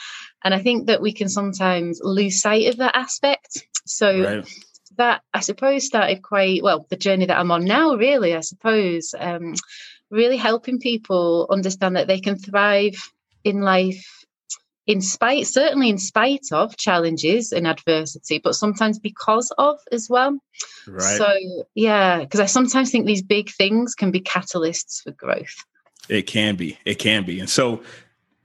And 0.43 0.53
I 0.53 0.61
think 0.61 0.87
that 0.87 1.01
we 1.01 1.13
can 1.13 1.29
sometimes 1.29 2.01
lose 2.03 2.41
sight 2.41 2.67
of 2.67 2.77
that 2.77 2.95
aspect. 2.95 3.65
So 3.85 4.23
right 4.23 4.49
that 4.97 5.21
I 5.33 5.41
suppose 5.41 5.85
started 5.85 6.21
quite 6.21 6.63
well 6.63 6.85
the 6.89 6.95
journey 6.95 7.25
that 7.25 7.37
I'm 7.37 7.51
on 7.51 7.65
now 7.65 7.95
really 7.95 8.33
I 8.33 8.39
suppose 8.39 9.13
um, 9.17 9.55
really 10.11 10.37
helping 10.37 10.79
people 10.79 11.47
understand 11.49 11.95
that 11.95 12.07
they 12.07 12.19
can 12.19 12.37
thrive 12.37 13.11
in 13.43 13.61
life 13.61 14.25
in 14.87 15.01
spite 15.01 15.47
certainly 15.47 15.89
in 15.89 15.97
spite 15.97 16.45
of 16.51 16.77
challenges 16.77 17.51
and 17.51 17.65
adversity 17.65 18.37
but 18.37 18.53
sometimes 18.53 18.99
because 18.99 19.51
of 19.57 19.79
as 19.91 20.07
well. 20.09 20.37
Right. 20.87 21.17
So 21.17 21.33
yeah 21.73 22.19
because 22.19 22.39
i 22.39 22.45
sometimes 22.45 22.91
think 22.91 23.05
these 23.05 23.23
big 23.23 23.49
things 23.49 23.95
can 23.95 24.11
be 24.11 24.21
catalysts 24.21 25.01
for 25.01 25.11
growth. 25.11 25.55
It 26.07 26.23
can 26.23 26.55
be. 26.55 26.77
It 26.85 26.95
can 26.95 27.25
be. 27.25 27.39
And 27.39 27.49
so 27.49 27.81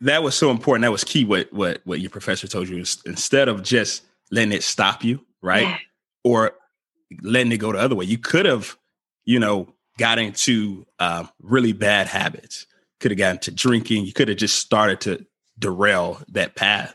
that 0.01 0.23
was 0.23 0.35
so 0.35 0.51
important. 0.51 0.83
That 0.83 0.93
was 0.93 1.05
key 1.05 1.25
what 1.25 1.53
what 1.53 1.83
what 1.85 2.01
your 2.01 2.11
professor 2.11 2.47
told 2.47 2.69
you. 2.69 2.79
Is 2.79 3.03
instead 3.05 3.49
of 3.49 3.63
just 3.63 4.03
letting 4.31 4.53
it 4.53 4.63
stop 4.63 5.05
you 5.05 5.25
right 5.43 5.63
yeah. 5.63 5.77
or 6.25 6.53
letting 7.23 7.53
it 7.53 7.59
go 7.59 7.73
the 7.73 7.79
other 7.79 7.97
way 7.97 8.05
you 8.05 8.19
could 8.19 8.47
have 8.47 8.77
you 9.25 9.39
know 9.39 9.73
got 10.01 10.19
into 10.19 10.87
uh, 10.99 11.27
really 11.41 11.75
bad 11.75 12.07
habits, 12.07 12.67
could 13.01 13.11
have 13.11 13.19
gotten 13.19 13.39
to 13.41 13.51
drinking. 13.51 14.07
You 14.07 14.15
could 14.15 14.29
have 14.29 14.39
just 14.39 14.59
started 14.59 15.03
to 15.03 15.27
derail 15.59 16.23
that 16.29 16.57
path. 16.57 16.95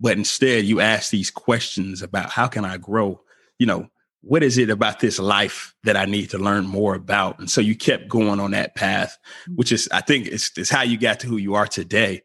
But 0.00 0.18
instead, 0.18 0.64
you 0.64 0.80
ask 0.80 1.10
these 1.10 1.30
questions 1.30 2.02
about 2.02 2.30
how 2.30 2.48
can 2.48 2.64
I 2.64 2.76
grow? 2.76 3.20
You 3.58 3.66
know, 3.66 3.88
what 4.22 4.42
is 4.42 4.58
it 4.58 4.68
about 4.68 4.98
this 4.98 5.20
life 5.20 5.74
that 5.84 5.96
I 5.96 6.06
need 6.06 6.30
to 6.30 6.38
learn 6.38 6.66
more 6.66 6.94
about? 6.94 7.38
And 7.38 7.48
so 7.48 7.60
you 7.60 7.76
kept 7.76 8.08
going 8.08 8.40
on 8.40 8.50
that 8.50 8.74
path, 8.74 9.16
which 9.54 9.70
is, 9.70 9.88
I 9.92 10.00
think, 10.00 10.26
it's, 10.26 10.50
it's 10.58 10.70
how 10.70 10.82
you 10.82 10.98
got 10.98 11.20
to 11.20 11.28
who 11.28 11.36
you 11.36 11.54
are 11.54 11.68
today. 11.68 12.22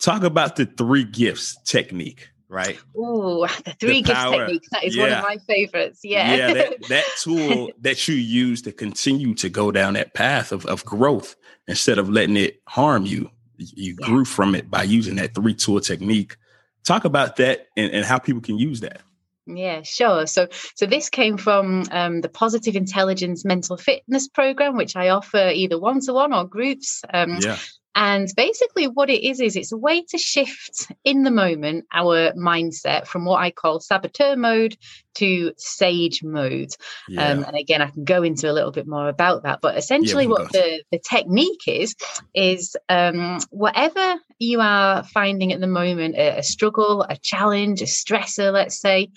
Talk 0.00 0.22
about 0.24 0.56
the 0.56 0.64
three 0.64 1.04
gifts 1.04 1.56
technique 1.64 2.30
right? 2.48 2.78
Oh, 2.96 3.46
the 3.64 3.72
three 3.78 4.02
the 4.02 4.08
gifts 4.08 4.24
technique. 4.24 4.64
That 4.70 4.84
is 4.84 4.96
yeah. 4.96 5.02
one 5.02 5.12
of 5.12 5.24
my 5.24 5.36
favorites. 5.46 6.00
Yeah. 6.02 6.34
Yeah, 6.34 6.54
that, 6.54 6.88
that 6.88 7.04
tool 7.22 7.70
that 7.80 8.08
you 8.08 8.14
use 8.14 8.62
to 8.62 8.72
continue 8.72 9.34
to 9.34 9.48
go 9.48 9.70
down 9.70 9.94
that 9.94 10.14
path 10.14 10.52
of, 10.52 10.66
of 10.66 10.84
growth 10.84 11.36
instead 11.68 11.98
of 11.98 12.08
letting 12.08 12.36
it 12.36 12.60
harm 12.66 13.06
you. 13.06 13.30
You 13.58 13.96
grew 13.96 14.24
from 14.24 14.54
it 14.54 14.70
by 14.70 14.82
using 14.82 15.16
that 15.16 15.34
three 15.34 15.54
tool 15.54 15.80
technique. 15.80 16.36
Talk 16.84 17.04
about 17.04 17.36
that 17.36 17.68
and, 17.76 17.90
and 17.90 18.04
how 18.04 18.18
people 18.18 18.42
can 18.42 18.58
use 18.58 18.80
that. 18.80 19.00
Yeah, 19.46 19.82
sure. 19.82 20.26
So, 20.26 20.48
so 20.74 20.86
this 20.86 21.08
came 21.08 21.36
from 21.36 21.84
um, 21.92 22.20
the 22.20 22.28
Positive 22.28 22.74
Intelligence 22.74 23.44
Mental 23.44 23.76
Fitness 23.76 24.28
Program, 24.28 24.76
which 24.76 24.96
I 24.96 25.08
offer 25.10 25.50
either 25.54 25.78
one 25.78 26.00
to 26.00 26.12
one 26.12 26.32
or 26.32 26.44
groups. 26.44 27.02
Um, 27.14 27.38
yeah. 27.40 27.56
And 27.96 28.28
basically, 28.36 28.88
what 28.88 29.08
it 29.08 29.24
is, 29.24 29.40
is 29.40 29.56
it's 29.56 29.72
a 29.72 29.76
way 29.76 30.04
to 30.10 30.18
shift 30.18 30.92
in 31.02 31.22
the 31.22 31.30
moment 31.30 31.86
our 31.90 32.32
mindset 32.34 33.06
from 33.06 33.24
what 33.24 33.40
I 33.40 33.50
call 33.50 33.80
saboteur 33.80 34.36
mode 34.36 34.76
to 35.14 35.52
sage 35.56 36.22
mode. 36.22 36.68
Yeah. 37.08 37.26
Um, 37.26 37.44
and 37.44 37.56
again, 37.56 37.80
I 37.80 37.86
can 37.86 38.04
go 38.04 38.22
into 38.22 38.50
a 38.50 38.52
little 38.52 38.70
bit 38.70 38.86
more 38.86 39.08
about 39.08 39.44
that. 39.44 39.60
But 39.62 39.78
essentially, 39.78 40.24
yeah, 40.24 40.30
what 40.30 40.52
the, 40.52 40.84
the 40.92 40.98
technique 40.98 41.66
is, 41.66 41.96
is 42.34 42.76
um, 42.90 43.38
whatever 43.48 44.16
you 44.38 44.60
are 44.60 45.02
finding 45.02 45.54
at 45.54 45.60
the 45.60 45.66
moment 45.66 46.16
a, 46.16 46.40
a 46.40 46.42
struggle, 46.42 47.00
a 47.08 47.16
challenge, 47.16 47.80
a 47.80 47.86
stressor, 47.86 48.52
let's 48.52 48.78
say, 48.78 49.08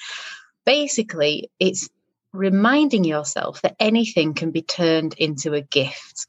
basically, 0.65 1.51
it's 1.59 1.89
reminding 2.33 3.03
yourself 3.03 3.62
that 3.62 3.75
anything 3.79 4.33
can 4.33 4.51
be 4.51 4.62
turned 4.62 5.15
into 5.17 5.53
a 5.53 5.62
gift. 5.62 6.27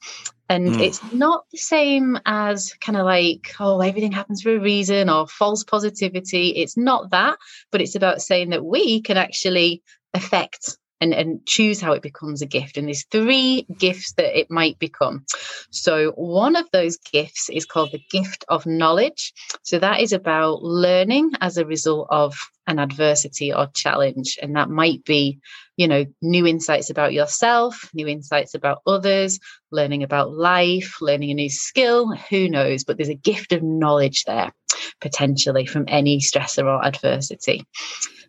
And 0.48 0.68
mm. 0.68 0.80
it's 0.80 1.00
not 1.12 1.44
the 1.52 1.58
same 1.58 2.18
as 2.26 2.74
kind 2.80 2.98
of 2.98 3.04
like, 3.04 3.54
oh, 3.60 3.80
everything 3.80 4.12
happens 4.12 4.42
for 4.42 4.54
a 4.54 4.60
reason 4.60 5.08
or 5.08 5.28
false 5.28 5.62
positivity. 5.62 6.50
It's 6.50 6.76
not 6.76 7.10
that, 7.10 7.38
but 7.70 7.80
it's 7.80 7.94
about 7.94 8.22
saying 8.22 8.50
that 8.50 8.64
we 8.64 9.00
can 9.02 9.16
actually 9.16 9.82
affect 10.12 10.76
and, 11.00 11.14
and 11.14 11.44
choose 11.46 11.80
how 11.80 11.92
it 11.92 12.02
becomes 12.02 12.42
a 12.42 12.46
gift. 12.46 12.76
And 12.76 12.86
there's 12.86 13.04
three 13.04 13.66
gifts 13.78 14.12
that 14.14 14.38
it 14.38 14.50
might 14.50 14.78
become. 14.78 15.24
So 15.70 16.12
one 16.12 16.56
of 16.56 16.66
those 16.72 16.98
gifts 16.98 17.48
is 17.50 17.64
called 17.64 17.92
the 17.92 18.02
gift 18.10 18.44
of 18.48 18.66
knowledge. 18.66 19.32
So 19.62 19.78
that 19.78 20.00
is 20.00 20.12
about 20.12 20.62
learning 20.62 21.32
as 21.40 21.56
a 21.56 21.66
result 21.66 22.08
of 22.10 22.36
an 22.66 22.78
adversity 22.78 23.52
or 23.52 23.68
challenge. 23.74 24.38
And 24.40 24.56
that 24.56 24.70
might 24.70 25.04
be, 25.04 25.40
you 25.76 25.88
know, 25.88 26.04
new 26.22 26.46
insights 26.46 26.90
about 26.90 27.12
yourself, 27.12 27.90
new 27.94 28.06
insights 28.06 28.54
about 28.54 28.82
others, 28.86 29.38
learning 29.70 30.02
about 30.02 30.32
life, 30.32 31.00
learning 31.00 31.30
a 31.30 31.34
new 31.34 31.50
skill, 31.50 32.14
who 32.14 32.48
knows? 32.48 32.84
But 32.84 32.96
there's 32.96 33.08
a 33.08 33.14
gift 33.14 33.52
of 33.52 33.62
knowledge 33.62 34.24
there 34.24 34.52
potentially 35.00 35.66
from 35.66 35.84
any 35.88 36.18
stressor 36.20 36.64
or 36.64 36.84
adversity. 36.84 37.66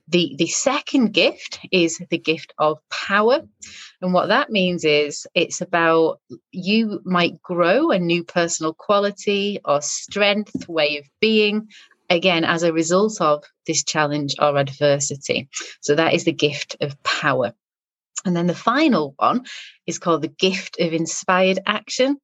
The, 0.08 0.36
the 0.38 0.48
second 0.48 1.14
gift 1.14 1.60
is 1.72 2.02
the 2.10 2.18
gift 2.18 2.54
of 2.58 2.80
power. 2.90 3.42
And 4.02 4.14
what 4.14 4.28
that 4.28 4.50
means 4.50 4.84
is 4.84 5.26
it's 5.34 5.62
about 5.62 6.20
you 6.52 7.02
might 7.06 7.42
grow 7.42 7.92
a 7.92 8.00
new 8.00 8.24
personal 8.24 8.74
quality 8.74 9.60
or 9.64 9.82
strength, 9.82 10.68
way 10.68 10.98
of 10.98 11.06
being, 11.20 11.70
again, 12.10 12.44
as 12.44 12.64
a 12.64 12.74
result 12.74 13.22
of 13.22 13.44
this 13.66 13.84
challenge 13.84 14.36
or 14.40 14.58
adversity. 14.58 15.50
So 15.82 15.96
that 15.96 16.14
is 16.14 16.26
the 16.26 16.34
gift 16.34 16.78
of 16.82 17.02
power. 17.04 17.54
And 18.26 18.36
then 18.36 18.48
the 18.48 18.56
final 18.56 19.14
one 19.18 19.46
is 19.88 20.00
called 20.00 20.22
the 20.22 20.28
gift 20.28 20.80
of 20.80 20.94
inspired 20.94 21.60
action. 21.66 22.18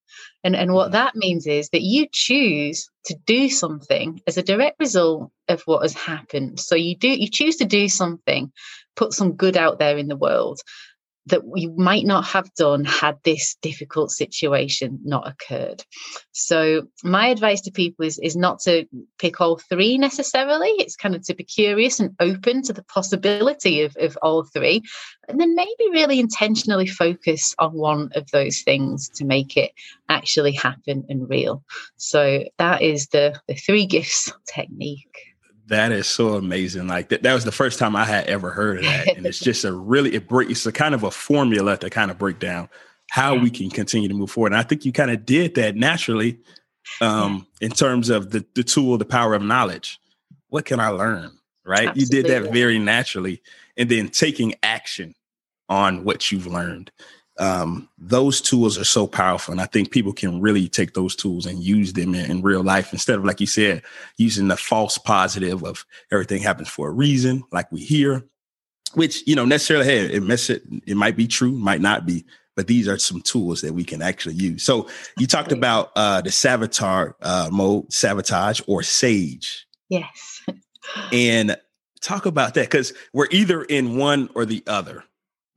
And, 0.44 0.56
and 0.56 0.74
what 0.74 0.86
mm-hmm. 0.86 0.94
that 0.94 1.16
means 1.16 1.48
is 1.48 1.70
that 1.70 1.82
you 1.82 2.08
choose 2.12 2.90
to 3.06 3.16
do 3.26 3.50
something 3.50 4.22
as 4.28 4.38
a 4.38 4.44
direct 4.44 4.80
result 4.80 5.32
of 5.48 5.62
what 5.64 5.82
has 5.82 5.94
happened. 5.94 6.60
So 6.60 6.76
you 6.76 6.96
do 6.96 7.10
you 7.10 7.30
choose 7.30 7.58
to 7.58 7.66
do 7.66 7.88
something, 7.88 8.52
put 8.96 9.14
some 9.14 9.34
good 9.34 9.58
out 9.58 9.80
there 9.80 9.98
in 9.98 10.08
the 10.08 10.16
world 10.16 10.60
that 11.28 11.46
we 11.46 11.68
might 11.68 12.06
not 12.06 12.26
have 12.26 12.54
done 12.56 12.86
had 12.86 13.18
this 13.24 13.56
difficult 13.62 14.12
situation 14.12 15.00
not 15.04 15.28
occurred. 15.28 15.84
So 16.32 16.88
my 17.04 17.28
advice 17.28 17.62
to 17.62 17.72
people 17.72 18.06
is, 18.06 18.18
is 18.20 18.36
not 18.36 18.60
to 18.62 18.86
pick 19.20 19.42
all 19.42 19.58
three 19.58 19.98
necessarily. 19.98 20.70
It's 20.70 20.96
kind 20.96 21.16
of 21.16 21.26
to 21.26 21.36
be 21.36 21.44
curious 21.44 22.00
and 22.00 22.16
open 22.20 22.62
to 22.64 22.74
the 22.74 22.84
possibility 22.84 23.82
of, 23.82 23.96
of 24.00 24.18
all 24.22 24.44
three. 24.44 24.82
And 25.28 25.40
then 25.40 25.56
maybe 25.56 25.92
really 25.92 26.20
intentionally 26.20 26.88
focus 26.88 27.54
on 27.60 27.74
one 27.74 28.10
of 28.16 28.30
those 28.32 28.62
things 28.62 29.10
to 29.16 29.26
make 29.26 29.58
it 29.58 29.72
actually 30.10 30.54
happen 30.54 31.06
and 31.10 31.30
real. 31.30 31.64
So 31.98 32.46
that 32.58 32.82
is 32.82 33.08
the, 33.08 33.40
the 33.48 33.56
three 33.56 33.86
gifts 33.86 34.32
technique. 34.48 35.37
That 35.68 35.92
is 35.92 36.08
so 36.08 36.36
amazing. 36.36 36.88
Like 36.88 37.10
that, 37.10 37.24
that 37.24 37.34
was 37.34 37.44
the 37.44 37.52
first 37.52 37.78
time 37.78 37.96
I 37.96 38.06
had 38.06 38.28
ever 38.28 38.52
heard 38.52 38.78
of 38.78 38.86
that. 38.86 39.18
And 39.18 39.26
it's 39.26 39.40
just 39.40 39.66
a 39.66 39.74
really, 39.74 40.16
it 40.16 40.28
break, 40.28 40.50
it's 40.50 40.66
a 40.66 40.72
kind 40.72 40.96
of 40.96 41.04
a 41.04 41.12
formula 41.12 41.78
to 41.78 41.90
kind 41.90 42.10
of 42.10 42.18
break 42.18 42.40
down 42.40 42.70
how 43.10 43.36
we 43.36 43.50
can 43.50 43.70
continue 43.70 44.08
to 44.08 44.14
move 44.14 44.32
forward. 44.32 44.54
And 44.54 44.60
I 44.60 44.64
think 44.64 44.86
you 44.86 44.92
kind 44.92 45.12
of 45.12 45.26
did 45.26 45.56
that 45.56 45.76
naturally 45.76 46.40
um, 47.02 47.48
in 47.60 47.72
terms 47.72 48.10
of 48.10 48.32
the, 48.32 48.46
the 48.56 48.64
tool, 48.64 48.98
the 48.98 49.06
power 49.06 49.34
of 49.34 49.42
knowledge. 49.42 50.00
What 50.50 50.66
can 50.66 50.80
I 50.80 50.90
learn? 50.90 51.32
Right. 51.66 51.90
Absolutely. 51.90 52.18
You 52.18 52.24
did 52.24 52.32
that 52.32 52.54
very 52.54 52.80
naturally. 52.80 53.42
And 53.76 53.90
then 53.90 54.08
taking 54.08 54.56
action 54.64 55.16
on 55.68 56.06
what 56.06 56.32
you've 56.32 56.48
learned. 56.48 56.92
Um, 57.40 57.90
those 57.98 58.42
tools 58.42 58.78
are 58.78 58.84
so 58.84 59.08
powerful. 59.08 59.52
And 59.52 59.62
I 59.62 59.66
think 59.66 59.92
people 59.92 60.14
can 60.14 60.42
really 60.42 60.68
take 60.68 60.94
those 60.94 61.16
tools 61.16 61.46
and 61.46 61.60
use 61.60 61.94
them 61.94 62.16
in, 62.16 62.32
in, 62.32 62.42
real 62.42 62.64
life 62.64 62.94
instead 62.94 63.18
of, 63.18 63.26
like 63.26 63.40
you 63.40 63.48
said, 63.48 63.84
using 64.18 64.48
the 64.48 64.58
false 64.58 64.98
positive 64.98 65.64
of 65.64 65.86
everything 66.12 66.42
happens 66.42 66.68
for 66.68 66.88
a 66.88 66.92
reason, 66.92 67.44
like 67.52 67.72
we 67.72 67.82
hear, 67.82 68.26
which, 68.94 69.26
you 69.28 69.36
know, 69.36 69.46
necessarily, 69.46 69.86
hey, 69.86 70.14
it, 70.14 70.24
mess 70.24 70.50
it, 70.50 70.64
it 70.86 70.98
might 70.98 71.16
be 71.16 71.28
true, 71.28 71.52
might 71.52 71.82
not 71.82 72.06
be, 72.06 72.26
but 72.56 72.68
these 72.68 72.88
are 72.88 72.98
some 72.98 73.22
tools 73.22 73.62
that 73.62 73.74
we 73.74 73.84
can 73.84 74.02
actually 74.02 74.36
use. 74.36 74.64
So 74.64 74.90
you 75.20 75.28
talked 75.28 75.52
about 75.52 75.92
uh, 75.96 76.22
the 76.22 76.32
sabotage 76.32 77.12
uh, 77.22 77.50
mode, 77.52 77.94
sabotage 77.94 78.62
or 78.66 78.82
sage. 78.82 79.68
Yes. 79.90 80.42
and 81.14 81.56
talk 82.02 82.26
about 82.26 82.56
that 82.56 82.70
because 82.70 82.94
we're 83.14 83.28
either 83.32 83.64
in 83.64 83.98
one 83.98 84.30
or 84.34 84.46
the 84.46 84.64
other. 84.66 85.04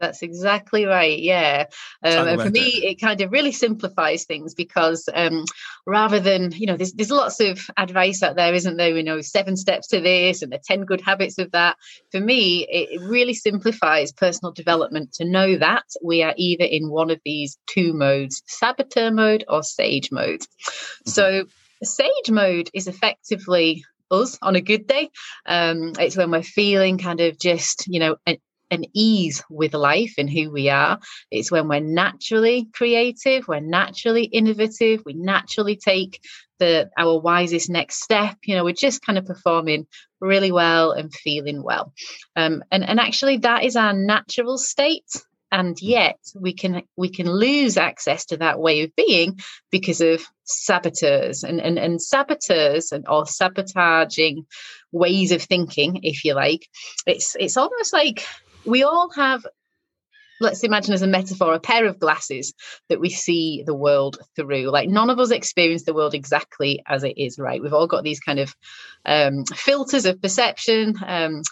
That's 0.01 0.23
exactly 0.23 0.87
right. 0.87 1.19
Yeah. 1.19 1.67
Um, 2.03 2.29
and 2.29 2.43
for 2.43 2.51
me, 2.51 2.81
that. 2.81 2.91
it 2.91 3.01
kind 3.01 3.21
of 3.21 3.31
really 3.31 3.53
simplifies 3.53 4.25
things 4.25 4.55
because 4.55 5.09
um, 5.13 5.45
rather 5.87 6.21
than, 6.21 6.53
you 6.53 6.67
know, 6.67 6.77
there's, 6.77 6.93
there's 6.93 7.11
lots 7.11 7.41
of 7.41 7.61
advice 7.77 8.23
out 8.23 8.37
there, 8.37 8.55
isn't 8.55 8.77
there? 8.77 8.97
You 8.97 9.03
know, 9.03 9.21
seven 9.21 9.57
steps 9.57 9.89
to 9.89 10.01
this 10.01 10.43
and 10.43 10.53
the 10.53 10.59
10 10.59 10.85
good 10.87 11.01
habits 11.01 11.39
of 11.39 11.53
that. 11.53 11.77
For 12.11 12.21
me, 12.21 12.67
it, 12.67 13.01
it 13.01 13.01
really 13.03 13.35
simplifies 13.35 14.13
personal 14.13 14.53
development 14.53 15.13
to 15.15 15.25
know 15.25 15.57
that 15.59 15.85
we 16.03 16.23
are 16.23 16.35
either 16.37 16.65
in 16.65 16.89
one 16.89 17.11
of 17.11 17.21
these 17.25 17.59
two 17.67 17.93
modes 17.93 18.43
saboteur 18.47 19.11
mode 19.11 19.45
or 19.49 19.63
sage 19.63 20.11
mode. 20.11 20.41
Mm-hmm. 20.41 21.11
So, 21.11 21.45
sage 21.83 22.31
mode 22.31 22.71
is 22.75 22.87
effectively 22.87 23.85
us 24.11 24.39
on 24.43 24.57
a 24.57 24.61
good 24.61 24.87
day. 24.87 25.11
Um, 25.47 25.93
it's 25.99 26.17
when 26.17 26.31
we're 26.31 26.43
feeling 26.43 26.99
kind 26.99 27.21
of 27.21 27.39
just, 27.39 27.87
you 27.87 28.01
know, 28.01 28.17
an 28.71 28.85
ease 28.95 29.43
with 29.51 29.75
life 29.75 30.15
and 30.19 30.31
who 30.31 30.51
we 30.51 30.69
are. 30.69 30.99
It's 31.31 31.51
when 31.51 31.69
we're 31.69 31.81
naturally 31.81 32.69
creative, 32.73 33.49
we're 33.49 33.61
naturally 33.61 34.25
innovative, 34.25 35.03
we 35.05 35.15
naturally 35.15 35.77
take 35.77 36.21
the 36.59 36.91
our 36.97 37.19
wisest 37.19 37.69
next 37.69 38.03
step. 38.03 38.37
You 38.45 38.55
know, 38.55 38.65
we're 38.65 38.73
just 38.73 39.05
kind 39.05 39.19
of 39.19 39.27
performing 39.27 39.87
really 40.21 40.53
well 40.53 40.93
and 40.93 41.13
feeling 41.13 41.63
well. 41.63 41.93
Um, 42.37 42.63
and 42.71 42.85
and 42.85 43.01
actually, 43.01 43.39
that 43.39 43.65
is 43.65 43.75
our 43.75 43.93
natural 43.93 44.59
state. 44.59 45.11
And 45.53 45.77
yet 45.83 46.19
we 46.37 46.53
can 46.53 46.83
we 46.97 47.09
can 47.09 47.29
lose 47.29 47.77
access 47.77 48.27
to 48.27 48.37
that 48.37 48.61
way 48.61 48.83
of 48.83 48.95
being 48.95 49.41
because 49.73 50.01
of 50.01 50.25
saboteurs 50.45 51.43
and, 51.43 51.61
and, 51.61 51.77
and 51.77 52.01
saboteurs 52.01 52.93
and 52.93 53.05
or 53.09 53.27
sabotaging 53.27 54.47
ways 54.93 55.33
of 55.33 55.43
thinking, 55.43 56.05
if 56.05 56.25
you 56.25 56.35
like. 56.35 56.69
It's 57.05 57.37
it's 57.41 57.57
almost 57.57 57.93
like 57.93 58.25
we 58.65 58.83
all 58.83 59.11
have 59.11 59.45
let's 60.41 60.65
imagine 60.65 60.95
as 60.95 61.03
a 61.03 61.07
metaphor 61.07 61.53
a 61.53 61.61
pair 61.61 61.85
of 61.85 62.01
glasses 62.01 62.55
that 62.89 62.99
we 62.99 63.11
see 63.11 63.63
the 63.65 63.75
world 63.75 64.19
through. 64.35 64.71
Like 64.71 64.89
none 64.89 65.11
of 65.11 65.19
us 65.19 65.31
experience 65.31 65.85
the 65.85 65.95
world 65.95 66.15
exactly 66.15 66.83
as 66.87 67.05
it 67.05 67.19
is 67.19 67.39
right? 67.39 67.63
We've 67.63 67.75
all 67.75 67.87
got 67.87 68.03
these 68.03 68.21
kind 68.21 68.39
of 68.41 68.55
um, 69.05 69.45
filters 69.45 70.07
of 70.07 70.21
perception 70.21 70.97
um, 71.07 71.43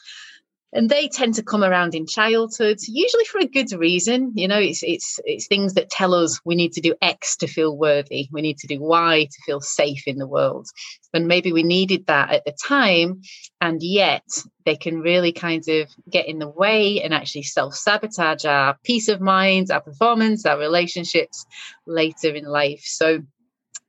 and 0.72 0.90
they 0.90 1.08
tend 1.08 1.34
to 1.34 1.42
come 1.42 1.64
around 1.64 1.94
in 1.94 2.06
childhood 2.06 2.78
usually 2.86 3.24
for 3.24 3.38
a 3.38 3.46
good 3.46 3.72
reason. 3.72 4.32
You 4.34 4.48
know 4.48 4.58
it's 4.58 4.82
it's 4.82 5.18
it's 5.24 5.46
things 5.46 5.74
that 5.74 5.90
tell 5.90 6.14
us 6.14 6.40
we 6.44 6.54
need 6.54 6.72
to 6.74 6.80
do 6.80 6.94
x 7.00 7.36
to 7.36 7.46
feel 7.46 7.76
worthy. 7.76 8.28
We 8.30 8.42
need 8.42 8.58
to 8.58 8.66
do 8.66 8.80
y 8.80 9.28
to 9.30 9.42
feel 9.46 9.60
safe 9.60 10.06
in 10.06 10.18
the 10.18 10.26
world. 10.26 10.66
And 11.14 11.26
maybe 11.26 11.52
we 11.52 11.62
needed 11.62 12.06
that 12.06 12.30
at 12.30 12.44
the 12.44 12.52
time 12.52 13.22
and 13.60 13.82
yet 13.82 14.24
they 14.66 14.76
can 14.76 15.00
really 15.00 15.32
kind 15.32 15.66
of 15.68 15.88
get 16.10 16.28
in 16.28 16.38
the 16.38 16.48
way 16.48 17.02
and 17.02 17.14
actually 17.14 17.44
self-sabotage 17.44 18.44
our 18.44 18.76
peace 18.84 19.08
of 19.08 19.20
mind 19.20 19.70
our 19.70 19.80
performance 19.80 20.44
our 20.44 20.58
relationships 20.58 21.46
later 21.86 22.34
in 22.34 22.44
life. 22.44 22.82
So 22.84 23.20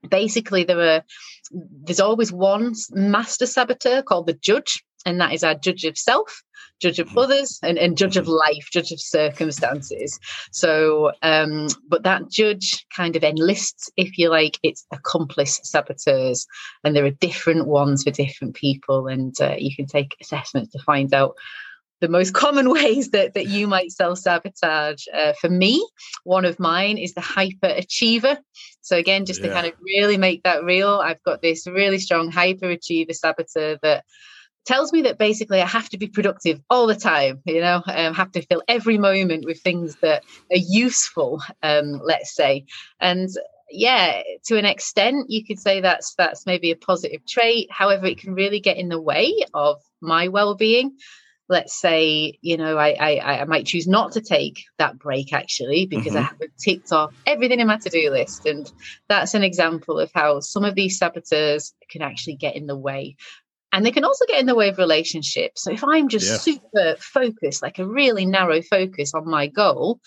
basically 0.09 0.63
there 0.63 0.79
are 0.79 1.03
there's 1.51 1.99
always 1.99 2.31
one 2.31 2.73
master 2.91 3.45
saboteur 3.45 4.01
called 4.01 4.27
the 4.27 4.33
judge 4.33 4.83
and 5.05 5.19
that 5.19 5.33
is 5.33 5.43
our 5.43 5.55
judge 5.55 5.83
of 5.83 5.97
self 5.97 6.41
judge 6.79 6.99
of 6.99 7.07
mm-hmm. 7.07 7.19
others 7.19 7.59
and, 7.61 7.77
and 7.77 7.97
judge 7.97 8.17
of 8.17 8.27
life 8.27 8.69
judge 8.71 8.91
of 8.91 8.99
circumstances 8.99 10.19
so 10.51 11.11
um 11.21 11.67
but 11.87 12.03
that 12.03 12.29
judge 12.29 12.85
kind 12.95 13.15
of 13.15 13.23
enlists 13.23 13.89
if 13.97 14.17
you 14.17 14.29
like 14.29 14.57
its 14.63 14.85
accomplice 14.91 15.59
saboteurs 15.63 16.47
and 16.83 16.95
there 16.95 17.05
are 17.05 17.11
different 17.11 17.67
ones 17.67 18.03
for 18.03 18.11
different 18.11 18.55
people 18.55 19.07
and 19.07 19.35
uh, 19.41 19.55
you 19.57 19.75
can 19.75 19.85
take 19.85 20.15
assessments 20.21 20.71
to 20.71 20.79
find 20.79 21.13
out 21.13 21.35
the 22.01 22.07
most 22.07 22.33
common 22.33 22.69
ways 22.69 23.09
that, 23.09 23.33
that 23.33 23.47
you 23.47 23.67
might 23.67 23.91
self 23.91 24.19
sabotage. 24.19 25.05
Uh, 25.13 25.33
for 25.33 25.49
me, 25.49 25.85
one 26.23 26.45
of 26.45 26.59
mine 26.59 26.97
is 26.97 27.13
the 27.13 27.21
hyper 27.21 27.67
achiever. 27.67 28.37
So, 28.81 28.97
again, 28.97 29.25
just 29.25 29.41
yeah. 29.41 29.47
to 29.47 29.53
kind 29.53 29.67
of 29.67 29.73
really 29.83 30.17
make 30.17 30.43
that 30.43 30.63
real, 30.63 31.01
I've 31.03 31.21
got 31.23 31.41
this 31.41 31.67
really 31.67 31.99
strong 31.99 32.31
hyper 32.31 32.69
achiever 32.69 33.13
saboteur 33.13 33.77
that 33.83 34.05
tells 34.65 34.93
me 34.93 35.03
that 35.03 35.17
basically 35.17 35.61
I 35.61 35.65
have 35.65 35.89
to 35.89 35.97
be 35.97 36.07
productive 36.07 36.61
all 36.69 36.87
the 36.87 36.95
time, 36.95 37.41
you 37.45 37.61
know, 37.61 37.81
um, 37.85 38.13
have 38.13 38.31
to 38.33 38.41
fill 38.41 38.63
every 38.67 38.97
moment 38.97 39.45
with 39.45 39.61
things 39.61 39.95
that 40.01 40.23
are 40.51 40.57
useful, 40.57 41.41
um, 41.63 41.99
let's 42.03 42.35
say. 42.35 42.65
And 42.99 43.29
yeah, 43.71 44.21
to 44.45 44.57
an 44.57 44.65
extent, 44.65 45.27
you 45.29 45.45
could 45.45 45.59
say 45.59 45.81
that's 45.81 46.15
that's 46.15 46.45
maybe 46.45 46.71
a 46.71 46.75
positive 46.75 47.25
trait. 47.25 47.71
However, 47.71 48.07
it 48.07 48.19
can 48.19 48.33
really 48.33 48.59
get 48.59 48.77
in 48.77 48.89
the 48.89 49.01
way 49.01 49.33
of 49.53 49.81
my 50.01 50.27
well-being. 50.27 50.97
Let's 51.47 51.79
say, 51.79 52.37
you 52.41 52.57
know, 52.57 52.77
I 52.77 52.91
I, 52.99 53.41
I 53.41 53.45
might 53.45 53.65
choose 53.65 53.87
not 53.87 54.13
to 54.13 54.21
take 54.21 54.65
that 54.77 54.99
break 54.99 55.33
actually 55.33 55.87
because 55.87 56.13
mm-hmm. 56.13 56.17
I 56.17 56.21
haven't 56.27 56.57
ticked 56.59 56.91
off 56.91 57.13
everything 57.25 57.59
in 57.59 57.67
my 57.67 57.77
to-do 57.77 58.11
list, 58.11 58.45
and 58.45 58.71
that's 59.07 59.33
an 59.33 59.43
example 59.43 59.99
of 59.99 60.11
how 60.13 60.41
some 60.41 60.63
of 60.63 60.75
these 60.75 60.97
saboteurs 60.97 61.73
can 61.89 62.01
actually 62.01 62.35
get 62.35 62.55
in 62.55 62.67
the 62.67 62.77
way 62.77 63.15
and 63.71 63.85
they 63.85 63.91
can 63.91 64.03
also 64.03 64.25
get 64.25 64.39
in 64.39 64.45
the 64.45 64.55
way 64.55 64.69
of 64.69 64.77
relationships. 64.77 65.63
So 65.63 65.71
if 65.71 65.83
I'm 65.83 66.07
just 66.07 66.27
yeah. 66.27 66.37
super 66.37 66.95
focused, 66.99 67.61
like 67.61 67.79
a 67.79 67.87
really 67.87 68.25
narrow 68.25 68.61
focus 68.61 69.13
on 69.13 69.29
my 69.29 69.47
goal, 69.47 69.99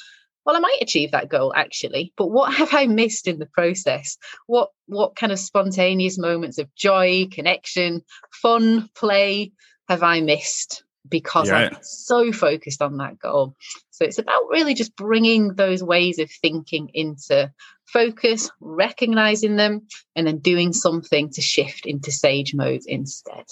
well, 0.45 0.57
I 0.57 0.61
might 0.61 0.79
achieve 0.81 1.13
that 1.13 1.29
goal 1.29 1.53
actually, 1.55 2.13
but 2.17 2.27
what 2.27 2.53
have 2.55 2.75
I 2.75 2.87
missed 2.87 3.29
in 3.29 3.39
the 3.39 3.47
process? 3.47 4.17
What 4.47 4.71
what 4.87 5.17
kind 5.17 5.33
of 5.33 5.39
spontaneous 5.39 6.19
moments 6.19 6.59
of 6.59 6.75
joy, 6.75 7.29
connection, 7.31 8.03
fun, 8.33 8.89
play 8.95 9.53
have 9.89 10.03
I 10.03 10.21
missed 10.21 10.85
because 11.09 11.49
yeah. 11.49 11.71
I'm 11.73 11.77
so 11.83 12.33
focused 12.33 12.83
on 12.83 12.97
that 12.99 13.19
goal? 13.19 13.55
So 13.91 14.05
it's 14.05 14.19
about 14.19 14.49
really 14.51 14.75
just 14.75 14.97
bringing 14.97 15.55
those 15.55 15.83
ways 15.83 16.19
of 16.19 16.31
thinking 16.31 16.91
into 16.95 17.53
focus, 17.93 18.51
recognizing 18.61 19.57
them, 19.57 19.87
and 20.17 20.27
then 20.27 20.39
doing 20.39 20.73
something 20.73 21.31
to 21.31 21.41
shift 21.41 21.87
into 21.87 22.11
sage 22.11 22.55
mode 22.55 22.83
instead. 22.87 23.45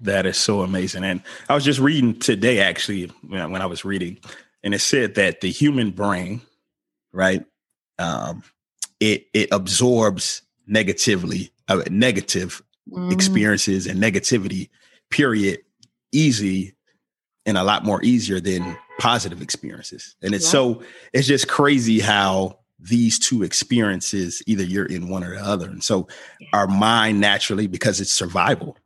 That 0.00 0.26
is 0.26 0.36
so 0.36 0.62
amazing. 0.62 1.04
And 1.04 1.22
I 1.48 1.54
was 1.54 1.64
just 1.64 1.78
reading 1.78 2.18
today, 2.18 2.60
actually, 2.60 3.06
when 3.22 3.62
I 3.62 3.66
was 3.66 3.84
reading, 3.84 4.18
and 4.64 4.74
it 4.74 4.80
said 4.80 5.14
that 5.14 5.40
the 5.40 5.50
human 5.50 5.90
brain, 5.90 6.40
right, 7.12 7.44
um, 7.98 8.42
it 9.00 9.26
it 9.32 9.48
absorbs 9.52 10.42
negatively, 10.66 11.50
uh, 11.68 11.82
negative 11.90 12.62
mm. 12.90 13.12
experiences 13.12 13.86
and 13.86 14.02
negativity, 14.02 14.70
period, 15.10 15.60
easy 16.12 16.74
and 17.46 17.58
a 17.58 17.64
lot 17.64 17.84
more 17.84 18.02
easier 18.02 18.40
than 18.40 18.76
positive 18.98 19.42
experiences. 19.42 20.16
And 20.22 20.34
it's 20.34 20.44
yeah. 20.44 20.50
so 20.50 20.82
it's 21.12 21.26
just 21.26 21.48
crazy 21.48 22.00
how 22.00 22.58
these 22.82 23.18
two 23.18 23.42
experiences 23.42 24.42
either 24.46 24.64
you're 24.64 24.86
in 24.86 25.08
one 25.08 25.22
or 25.24 25.34
the 25.34 25.42
other. 25.42 25.68
And 25.68 25.82
so 25.82 26.08
yeah. 26.40 26.48
our 26.52 26.66
mind 26.66 27.20
naturally 27.20 27.66
because 27.66 28.00
it's 28.00 28.12
survival 28.12 28.76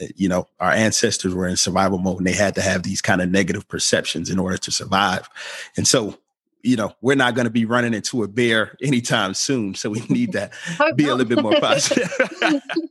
eh, 0.00 0.08
you 0.16 0.28
know 0.28 0.46
our 0.58 0.70
ancestors 0.70 1.34
were 1.34 1.46
in 1.46 1.56
survival 1.56 1.98
mode 1.98 2.18
and 2.18 2.26
they 2.26 2.32
had 2.32 2.54
to 2.54 2.62
have 2.62 2.82
these 2.82 3.02
kind 3.02 3.20
of 3.20 3.30
negative 3.30 3.68
perceptions 3.68 4.30
in 4.30 4.38
order 4.38 4.56
to 4.56 4.70
survive. 4.70 5.28
And 5.76 5.86
so 5.86 6.16
you 6.62 6.76
know 6.76 6.92
we're 7.00 7.16
not 7.16 7.34
going 7.34 7.44
to 7.44 7.50
be 7.50 7.64
running 7.64 7.94
into 7.94 8.22
a 8.22 8.28
bear 8.28 8.76
anytime 8.82 9.34
soon 9.34 9.74
so 9.74 9.90
we 9.90 10.00
need 10.08 10.32
to 10.32 10.50
be 10.94 11.04
a 11.04 11.14
little 11.14 11.24
bit 11.24 11.42
more 11.42 11.58
positive 11.60 12.10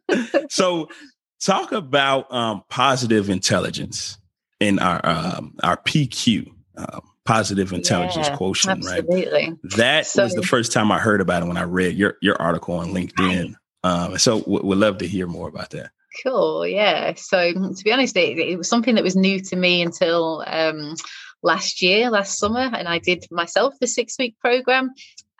so 0.49 0.89
talk 1.39 1.71
about 1.71 2.31
um, 2.33 2.63
positive 2.69 3.29
intelligence 3.29 4.17
in 4.59 4.79
our 4.79 4.99
um, 5.05 5.55
our 5.63 5.77
pq 5.77 6.51
um, 6.77 7.01
positive 7.25 7.71
intelligence 7.73 8.27
yeah, 8.27 8.35
quotient, 8.35 8.79
absolutely. 8.79 9.31
right? 9.31 9.53
That 9.75 10.07
so, 10.07 10.23
was 10.23 10.33
the 10.33 10.43
first 10.43 10.71
time 10.71 10.91
I 10.91 10.99
heard 10.99 11.21
about 11.21 11.43
it 11.43 11.47
when 11.47 11.57
I 11.57 11.63
read 11.63 11.95
your 11.95 12.17
your 12.21 12.41
article 12.41 12.75
on 12.75 12.89
LinkedIn. 12.89 13.55
Um, 13.83 14.17
so 14.17 14.39
w- 14.39 14.65
would 14.65 14.77
love 14.77 14.99
to 14.99 15.07
hear 15.07 15.27
more 15.27 15.47
about 15.47 15.71
that. 15.71 15.91
Cool, 16.23 16.67
yeah. 16.67 17.13
So 17.15 17.53
to 17.53 17.83
be 17.83 17.91
honest, 17.91 18.17
it, 18.17 18.37
it 18.37 18.57
was 18.57 18.69
something 18.69 18.95
that 18.95 19.03
was 19.03 19.15
new 19.15 19.39
to 19.39 19.55
me 19.55 19.81
until 19.81 20.43
um, 20.45 20.95
last 21.41 21.81
year, 21.81 22.09
last 22.09 22.37
summer, 22.37 22.69
and 22.73 22.87
I 22.87 22.99
did 22.99 23.25
myself 23.31 23.73
the 23.79 23.87
six 23.87 24.15
week 24.19 24.37
program. 24.39 24.91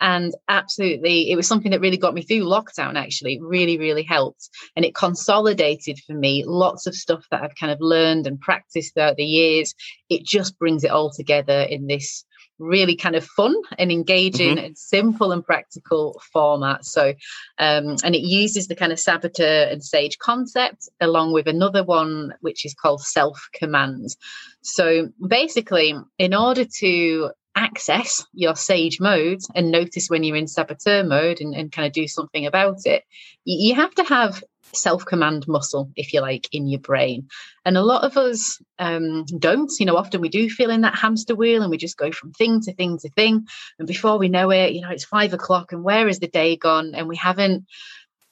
And 0.01 0.33
absolutely, 0.49 1.31
it 1.31 1.35
was 1.35 1.47
something 1.47 1.71
that 1.71 1.79
really 1.79 1.97
got 1.97 2.15
me 2.15 2.23
through 2.23 2.43
lockdown, 2.45 2.95
actually. 2.95 3.35
It 3.35 3.41
really, 3.41 3.77
really 3.77 4.03
helped. 4.03 4.49
And 4.75 4.83
it 4.83 4.95
consolidated 4.95 5.99
for 6.05 6.13
me 6.13 6.43
lots 6.45 6.87
of 6.87 6.95
stuff 6.95 7.25
that 7.29 7.43
I've 7.43 7.55
kind 7.55 7.71
of 7.71 7.79
learned 7.79 8.25
and 8.25 8.41
practiced 8.41 8.95
throughout 8.95 9.15
the 9.15 9.23
years. 9.23 9.75
It 10.09 10.25
just 10.25 10.57
brings 10.57 10.83
it 10.83 10.91
all 10.91 11.11
together 11.11 11.61
in 11.61 11.85
this 11.85 12.25
really 12.61 12.95
kind 12.95 13.15
of 13.15 13.25
fun 13.25 13.55
and 13.77 13.91
engaging 13.91 14.55
mm-hmm. 14.55 14.65
and 14.65 14.77
simple 14.77 15.31
and 15.31 15.45
practical 15.45 16.21
format. 16.31 16.85
So, 16.85 17.09
um, 17.57 17.97
and 18.03 18.15
it 18.15 18.21
uses 18.21 18.67
the 18.67 18.75
kind 18.75 18.91
of 18.91 18.99
saboteur 18.99 19.67
and 19.69 19.83
sage 19.83 20.17
concept 20.19 20.87
along 20.99 21.33
with 21.33 21.47
another 21.47 21.83
one 21.83 22.33
which 22.41 22.65
is 22.65 22.73
called 22.73 23.01
self 23.01 23.49
command. 23.53 24.15
So, 24.61 25.09
basically, 25.27 25.95
in 26.17 26.33
order 26.33 26.65
to 26.79 27.31
access 27.55 28.25
your 28.33 28.55
sage 28.55 28.99
mode 28.99 29.41
and 29.55 29.71
notice 29.71 30.07
when 30.07 30.23
you're 30.23 30.35
in 30.35 30.47
saboteur 30.47 31.03
mode 31.03 31.41
and, 31.41 31.53
and 31.53 31.71
kind 31.71 31.85
of 31.85 31.93
do 31.93 32.07
something 32.07 32.45
about 32.45 32.85
it, 32.85 33.03
you 33.43 33.75
have 33.75 33.93
to 33.95 34.03
have 34.03 34.43
self 34.73 35.05
command 35.05 35.47
muscle, 35.47 35.91
if 35.95 36.13
you 36.13 36.21
like, 36.21 36.47
in 36.51 36.67
your 36.67 36.79
brain. 36.79 37.27
And 37.65 37.77
a 37.77 37.83
lot 37.83 38.03
of 38.03 38.17
us 38.17 38.61
um, 38.79 39.25
don't. 39.25 39.71
You 39.79 39.85
know, 39.85 39.97
often 39.97 40.21
we 40.21 40.29
do 40.29 40.49
feel 40.49 40.69
in 40.69 40.81
that 40.81 40.95
hamster 40.95 41.35
wheel 41.35 41.61
and 41.61 41.71
we 41.71 41.77
just 41.77 41.97
go 41.97 42.11
from 42.11 42.31
thing 42.31 42.61
to 42.61 42.73
thing 42.73 42.97
to 42.99 43.09
thing. 43.09 43.47
And 43.79 43.87
before 43.87 44.17
we 44.17 44.29
know 44.29 44.49
it, 44.51 44.73
you 44.73 44.81
know, 44.81 44.89
it's 44.89 45.05
five 45.05 45.33
o'clock 45.33 45.71
and 45.71 45.83
where 45.83 46.07
is 46.07 46.19
the 46.19 46.27
day 46.27 46.55
gone? 46.55 46.93
And 46.95 47.07
we 47.07 47.17
haven't 47.17 47.65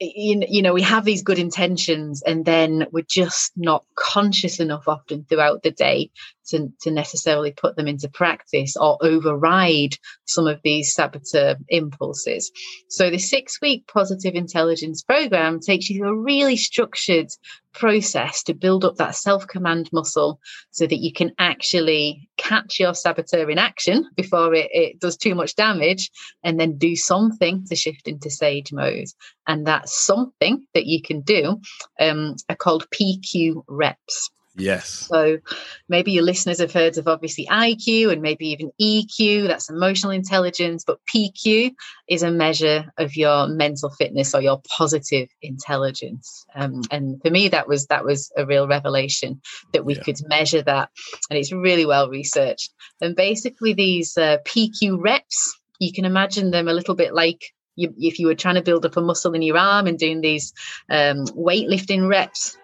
you 0.01 0.61
know 0.61 0.73
we 0.73 0.81
have 0.81 1.03
these 1.03 1.23
good 1.23 1.39
intentions 1.39 2.21
and 2.21 2.45
then 2.45 2.87
we're 2.91 3.03
just 3.03 3.51
not 3.57 3.83
conscious 3.95 4.59
enough 4.61 4.87
often 4.87 5.25
throughout 5.25 5.61
the 5.61 5.71
day 5.71 6.09
to, 6.49 6.71
to 6.81 6.91
necessarily 6.91 7.51
put 7.51 7.75
them 7.75 7.87
into 7.87 8.09
practice 8.09 8.75
or 8.75 8.97
override 9.01 9.95
some 10.25 10.47
of 10.47 10.59
these 10.63 10.93
saboteur 10.93 11.55
impulses 11.69 12.51
so 12.89 13.09
the 13.09 13.17
six 13.17 13.59
week 13.61 13.85
positive 13.87 14.35
intelligence 14.35 15.01
program 15.01 15.59
takes 15.59 15.89
you 15.89 15.99
through 15.99 16.09
a 16.09 16.21
really 16.21 16.57
structured 16.57 17.29
process 17.73 18.43
to 18.43 18.53
build 18.53 18.83
up 18.83 18.95
that 18.95 19.15
self 19.15 19.47
command 19.47 19.89
muscle 19.93 20.39
so 20.71 20.85
that 20.85 20.99
you 20.99 21.13
can 21.13 21.31
actually 21.39 22.29
catch 22.37 22.79
your 22.79 22.93
saboteur 22.93 23.49
in 23.49 23.57
action 23.57 24.09
before 24.15 24.53
it, 24.53 24.69
it 24.71 24.99
does 24.99 25.17
too 25.17 25.35
much 25.35 25.55
damage 25.55 26.09
and 26.43 26.59
then 26.59 26.77
do 26.77 26.95
something 26.95 27.65
to 27.65 27.75
shift 27.75 28.07
into 28.07 28.29
sage 28.29 28.71
mode. 28.71 29.07
And 29.47 29.67
that 29.67 29.89
something 29.89 30.65
that 30.73 30.85
you 30.85 31.01
can 31.01 31.21
do 31.21 31.61
um, 31.99 32.35
are 32.49 32.55
called 32.55 32.87
PQ 32.91 33.63
reps. 33.67 34.31
Yes. 34.59 35.07
So 35.09 35.39
maybe 35.87 36.11
your 36.11 36.23
listeners 36.23 36.59
have 36.59 36.73
heard 36.73 36.97
of 36.97 37.07
obviously 37.07 37.47
IQ 37.47 38.11
and 38.11 38.21
maybe 38.21 38.47
even 38.49 38.71
EQ, 38.79 39.47
that's 39.47 39.69
emotional 39.69 40.11
intelligence, 40.11 40.83
but 40.85 40.99
PQ 41.05 41.73
is 42.07 42.23
a 42.23 42.31
measure 42.31 42.91
of 42.97 43.15
your 43.15 43.47
mental 43.47 43.89
fitness 43.89 44.33
or 44.33 44.41
your 44.41 44.61
positive 44.67 45.29
intelligence. 45.41 46.45
Um, 46.55 46.81
and 46.91 47.21
for 47.21 47.29
me, 47.29 47.49
that 47.49 47.67
was 47.67 47.87
that 47.87 48.03
was 48.03 48.31
a 48.37 48.45
real 48.45 48.67
revelation 48.67 49.41
that 49.73 49.85
we 49.85 49.95
yeah. 49.95 50.03
could 50.03 50.27
measure 50.27 50.61
that, 50.63 50.89
and 51.29 51.39
it's 51.39 51.51
really 51.51 51.85
well 51.85 52.09
researched. 52.09 52.73
And 53.01 53.15
basically, 53.15 53.73
these 53.73 54.17
uh, 54.17 54.37
PQ 54.45 54.97
reps, 54.99 55.59
you 55.79 55.93
can 55.93 56.05
imagine 56.05 56.51
them 56.51 56.67
a 56.67 56.73
little 56.73 56.95
bit 56.95 57.13
like 57.13 57.53
you, 57.79 57.93
if 57.97 58.19
you 58.19 58.27
were 58.27 58.35
trying 58.35 58.55
to 58.55 58.61
build 58.61 58.85
up 58.85 58.97
a 58.97 59.01
muscle 59.01 59.33
in 59.33 59.41
your 59.41 59.57
arm 59.57 59.87
and 59.87 59.97
doing 59.97 60.21
these 60.21 60.53
um, 60.89 61.25
weightlifting 61.27 62.07
reps 62.07 62.57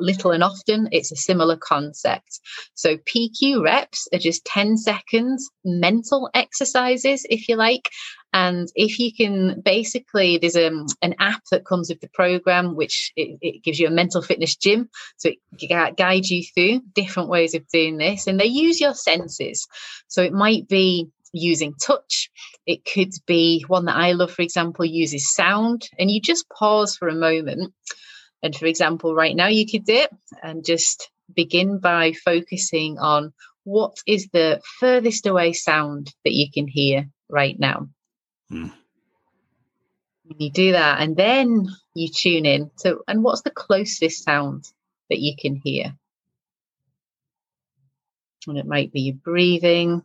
little 0.00 0.30
and 0.30 0.42
often, 0.42 0.88
it's 0.92 1.12
a 1.12 1.16
similar 1.16 1.56
concept. 1.56 2.40
So 2.74 2.96
PQ 2.96 3.62
reps 3.62 4.08
are 4.12 4.18
just 4.18 4.44
10 4.44 4.76
seconds 4.76 5.50
mental 5.64 6.30
exercises, 6.34 7.26
if 7.28 7.48
you 7.48 7.56
like. 7.56 7.90
And 8.34 8.68
if 8.74 8.98
you 8.98 9.12
can 9.12 9.60
basically, 9.60 10.38
there's 10.38 10.56
a, 10.56 10.68
um, 10.68 10.86
an 11.02 11.14
app 11.18 11.42
that 11.50 11.66
comes 11.66 11.90
with 11.90 12.00
the 12.00 12.08
program, 12.08 12.74
which 12.74 13.12
it, 13.14 13.38
it 13.42 13.62
gives 13.62 13.78
you 13.78 13.88
a 13.88 13.90
mental 13.90 14.22
fitness 14.22 14.56
gym. 14.56 14.88
So 15.18 15.30
it 15.52 15.96
guides 15.96 16.30
you 16.30 16.42
through 16.42 16.80
different 16.94 17.28
ways 17.28 17.54
of 17.54 17.68
doing 17.68 17.98
this. 17.98 18.26
And 18.26 18.40
they 18.40 18.46
use 18.46 18.80
your 18.80 18.94
senses. 18.94 19.66
So 20.08 20.22
it 20.22 20.32
might 20.32 20.66
be 20.66 21.10
using 21.34 21.74
touch. 21.74 22.30
It 22.66 22.84
could 22.84 23.12
be 23.26 23.64
one 23.68 23.86
that 23.86 23.96
I 23.96 24.12
love, 24.12 24.32
for 24.32 24.42
example, 24.42 24.84
uses 24.84 25.34
sound. 25.34 25.88
And 25.98 26.10
you 26.10 26.20
just 26.20 26.48
pause 26.48 26.96
for 26.96 27.08
a 27.08 27.14
moment 27.14 27.72
and 28.42 28.54
for 28.56 28.66
example, 28.66 29.14
right 29.14 29.36
now 29.36 29.46
you 29.46 29.66
could 29.66 29.84
do 29.84 29.94
it 29.94 30.10
and 30.42 30.64
just 30.64 31.10
begin 31.34 31.78
by 31.78 32.12
focusing 32.12 32.98
on 32.98 33.32
what 33.64 33.96
is 34.06 34.28
the 34.32 34.60
furthest 34.80 35.26
away 35.26 35.52
sound 35.52 36.12
that 36.24 36.32
you 36.32 36.50
can 36.50 36.66
hear 36.66 37.08
right 37.28 37.58
now. 37.58 37.88
Mm. 38.50 38.72
You 40.36 40.50
do 40.50 40.72
that 40.72 41.00
and 41.00 41.16
then 41.16 41.68
you 41.94 42.08
tune 42.08 42.46
in. 42.46 42.70
So, 42.76 43.02
and 43.06 43.22
what's 43.22 43.42
the 43.42 43.50
closest 43.50 44.24
sound 44.24 44.64
that 45.08 45.20
you 45.20 45.34
can 45.38 45.56
hear? 45.56 45.94
And 48.48 48.58
it 48.58 48.66
might 48.66 48.92
be 48.92 49.02
your 49.02 49.14
breathing, 49.14 50.02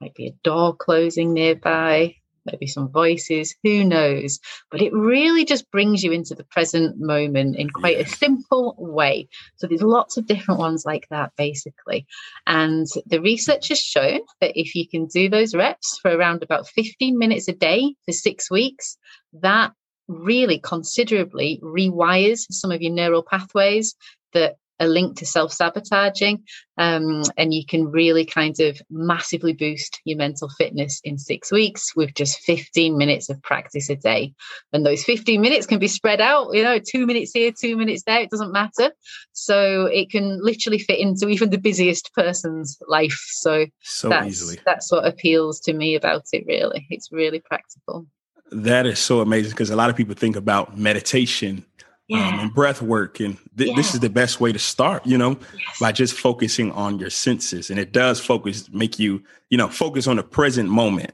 might 0.00 0.14
be 0.14 0.26
a 0.26 0.34
door 0.42 0.74
closing 0.74 1.32
nearby, 1.32 2.16
maybe 2.50 2.66
some 2.66 2.90
voices, 2.90 3.54
who 3.62 3.84
knows? 3.84 4.40
But 4.70 4.82
it 4.82 4.92
really 4.92 5.44
just 5.44 5.70
brings 5.70 6.02
you 6.02 6.12
into 6.12 6.34
the 6.34 6.44
present 6.44 6.96
moment 6.98 7.56
in 7.56 7.70
quite 7.70 8.00
a 8.00 8.08
simple 8.08 8.74
way. 8.78 9.28
So 9.56 9.66
there's 9.66 9.82
lots 9.82 10.16
of 10.16 10.26
different 10.26 10.60
ones 10.60 10.84
like 10.84 11.06
that, 11.10 11.32
basically. 11.36 12.06
And 12.46 12.86
the 13.06 13.20
research 13.20 13.68
has 13.68 13.80
shown 13.80 14.20
that 14.40 14.58
if 14.58 14.74
you 14.74 14.88
can 14.88 15.06
do 15.06 15.28
those 15.28 15.54
reps 15.54 15.98
for 16.00 16.10
around 16.10 16.42
about 16.42 16.68
15 16.68 17.18
minutes 17.18 17.48
a 17.48 17.52
day 17.52 17.94
for 18.04 18.12
six 18.12 18.50
weeks, 18.50 18.96
that 19.40 19.72
really 20.08 20.58
considerably 20.58 21.60
rewires 21.62 22.46
some 22.50 22.70
of 22.70 22.80
your 22.80 22.92
neural 22.92 23.22
pathways 23.22 23.96
that 24.32 24.56
a 24.78 24.86
link 24.86 25.16
to 25.18 25.26
self 25.26 25.52
sabotaging, 25.52 26.42
um, 26.78 27.22
and 27.36 27.54
you 27.54 27.64
can 27.64 27.90
really 27.90 28.24
kind 28.24 28.58
of 28.60 28.80
massively 28.90 29.52
boost 29.52 30.00
your 30.04 30.18
mental 30.18 30.48
fitness 30.48 31.00
in 31.04 31.18
six 31.18 31.50
weeks 31.50 31.94
with 31.96 32.14
just 32.14 32.40
15 32.40 32.96
minutes 32.96 33.30
of 33.30 33.42
practice 33.42 33.88
a 33.88 33.96
day. 33.96 34.34
And 34.72 34.84
those 34.84 35.04
15 35.04 35.40
minutes 35.40 35.66
can 35.66 35.78
be 35.78 35.88
spread 35.88 36.20
out, 36.20 36.54
you 36.54 36.62
know, 36.62 36.78
two 36.78 37.06
minutes 37.06 37.32
here, 37.32 37.52
two 37.58 37.76
minutes 37.76 38.02
there, 38.06 38.20
it 38.20 38.30
doesn't 38.30 38.52
matter. 38.52 38.92
So 39.32 39.86
it 39.86 40.10
can 40.10 40.38
literally 40.42 40.78
fit 40.78 40.98
into 40.98 41.28
even 41.28 41.50
the 41.50 41.58
busiest 41.58 42.12
person's 42.14 42.78
life. 42.86 43.20
So, 43.28 43.66
so 43.82 44.08
that's, 44.08 44.26
easily. 44.26 44.58
That's 44.64 44.90
what 44.92 45.06
appeals 45.06 45.60
to 45.60 45.72
me 45.72 45.94
about 45.94 46.24
it, 46.32 46.44
really. 46.46 46.86
It's 46.90 47.10
really 47.10 47.40
practical. 47.40 48.06
That 48.52 48.86
is 48.86 48.98
so 48.98 49.20
amazing 49.20 49.50
because 49.50 49.70
a 49.70 49.76
lot 49.76 49.90
of 49.90 49.96
people 49.96 50.14
think 50.14 50.36
about 50.36 50.78
meditation 50.78 51.64
yeah. 52.08 52.28
um, 52.28 52.40
and 52.40 52.54
breath 52.54 52.82
work. 52.82 53.20
And 53.20 53.36
th- 53.56 53.70
yeah. 53.70 53.76
this 53.76 53.94
is 53.94 54.00
the 54.00 54.10
best 54.10 54.40
way 54.40 54.52
to 54.52 54.58
start, 54.58 55.06
you 55.06 55.18
know, 55.18 55.38
yes. 55.54 55.78
by 55.80 55.92
just 55.92 56.14
focusing 56.14 56.72
on 56.72 56.98
your 56.98 57.10
senses. 57.10 57.70
And 57.70 57.78
it 57.78 57.92
does 57.92 58.20
focus, 58.20 58.68
make 58.70 58.98
you, 58.98 59.22
you 59.50 59.58
know, 59.58 59.68
focus 59.68 60.06
on 60.06 60.16
the 60.16 60.22
present 60.22 60.68
moment. 60.68 61.12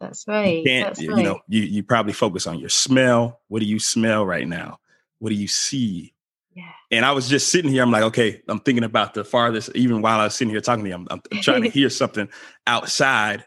That's 0.00 0.26
right. 0.26 0.64
You 0.64 0.80
That's 0.80 1.00
you 1.00 1.14
right. 1.14 1.24
know, 1.24 1.40
you, 1.48 1.62
you 1.62 1.82
probably 1.82 2.12
focus 2.12 2.46
on 2.46 2.58
your 2.58 2.68
smell. 2.68 3.40
What 3.48 3.60
do 3.60 3.66
you 3.66 3.78
smell 3.78 4.26
right 4.26 4.48
now? 4.48 4.78
What 5.20 5.28
do 5.28 5.36
you 5.36 5.48
see? 5.48 6.12
Yeah. 6.54 6.72
And 6.90 7.04
I 7.04 7.12
was 7.12 7.28
just 7.28 7.48
sitting 7.48 7.70
here. 7.70 7.82
I'm 7.82 7.92
like, 7.92 8.02
okay, 8.04 8.42
I'm 8.48 8.58
thinking 8.60 8.84
about 8.84 9.14
the 9.14 9.24
farthest, 9.24 9.70
even 9.74 10.02
while 10.02 10.18
I 10.18 10.24
was 10.24 10.34
sitting 10.34 10.50
here 10.50 10.60
talking 10.60 10.84
to 10.84 10.90
you, 10.90 10.96
I'm, 10.96 11.06
I'm 11.10 11.22
trying 11.42 11.62
to 11.62 11.70
hear 11.70 11.88
something 11.88 12.28
outside 12.66 13.44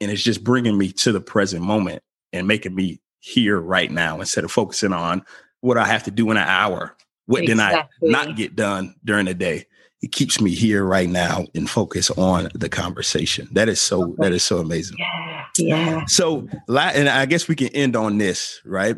and 0.00 0.10
it's 0.10 0.22
just 0.22 0.44
bringing 0.44 0.78
me 0.78 0.92
to 0.92 1.12
the 1.12 1.20
present 1.20 1.62
moment 1.62 2.02
and 2.32 2.46
making 2.46 2.74
me 2.74 3.00
here 3.20 3.60
right 3.60 3.90
now 3.90 4.20
instead 4.20 4.44
of 4.44 4.50
focusing 4.50 4.92
on 4.92 5.24
what 5.60 5.78
I 5.78 5.86
have 5.86 6.04
to 6.04 6.10
do 6.10 6.30
in 6.30 6.36
an 6.36 6.46
hour. 6.46 6.94
What 7.26 7.42
exactly. 7.42 8.08
did 8.08 8.16
I 8.16 8.24
not 8.24 8.36
get 8.36 8.56
done 8.56 8.94
during 9.04 9.26
the 9.26 9.34
day? 9.34 9.66
It 10.00 10.12
keeps 10.12 10.40
me 10.40 10.54
here 10.54 10.84
right 10.84 11.08
now 11.08 11.46
and 11.54 11.68
focus 11.68 12.10
on 12.12 12.48
the 12.54 12.68
conversation. 12.68 13.48
That 13.52 13.68
is 13.68 13.80
so. 13.80 14.14
That 14.18 14.32
is 14.32 14.44
so 14.44 14.58
amazing. 14.58 14.96
Yeah. 14.98 15.44
Yeah. 15.58 16.04
So, 16.06 16.48
and 16.68 17.08
I 17.08 17.26
guess 17.26 17.48
we 17.48 17.56
can 17.56 17.68
end 17.68 17.96
on 17.96 18.18
this, 18.18 18.60
right? 18.64 18.96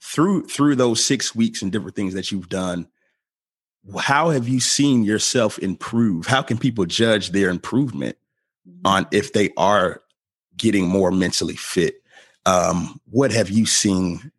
Through 0.00 0.46
through 0.46 0.76
those 0.76 1.04
six 1.04 1.34
weeks 1.34 1.62
and 1.62 1.70
different 1.70 1.94
things 1.94 2.14
that 2.14 2.32
you've 2.32 2.48
done, 2.48 2.88
how 3.98 4.30
have 4.30 4.48
you 4.48 4.60
seen 4.60 5.04
yourself 5.04 5.58
improve? 5.58 6.26
How 6.26 6.42
can 6.42 6.58
people 6.58 6.86
judge 6.86 7.30
their 7.30 7.50
improvement 7.50 8.16
mm-hmm. 8.68 8.86
on 8.86 9.06
if 9.12 9.32
they 9.32 9.50
are 9.56 10.02
getting 10.56 10.88
more 10.88 11.10
mentally 11.10 11.56
fit? 11.56 12.02
Um, 12.46 13.00
what 13.10 13.30
have 13.30 13.50
you 13.50 13.66
seen 13.66 14.30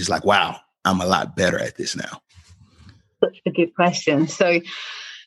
it's 0.00 0.08
like, 0.08 0.24
wow, 0.24 0.58
I'm 0.84 1.00
a 1.00 1.06
lot 1.06 1.36
better 1.36 1.58
at 1.58 1.76
this 1.76 1.96
now? 1.96 2.20
Such 3.22 3.38
a 3.46 3.50
good 3.50 3.74
question. 3.74 4.28
So, 4.28 4.60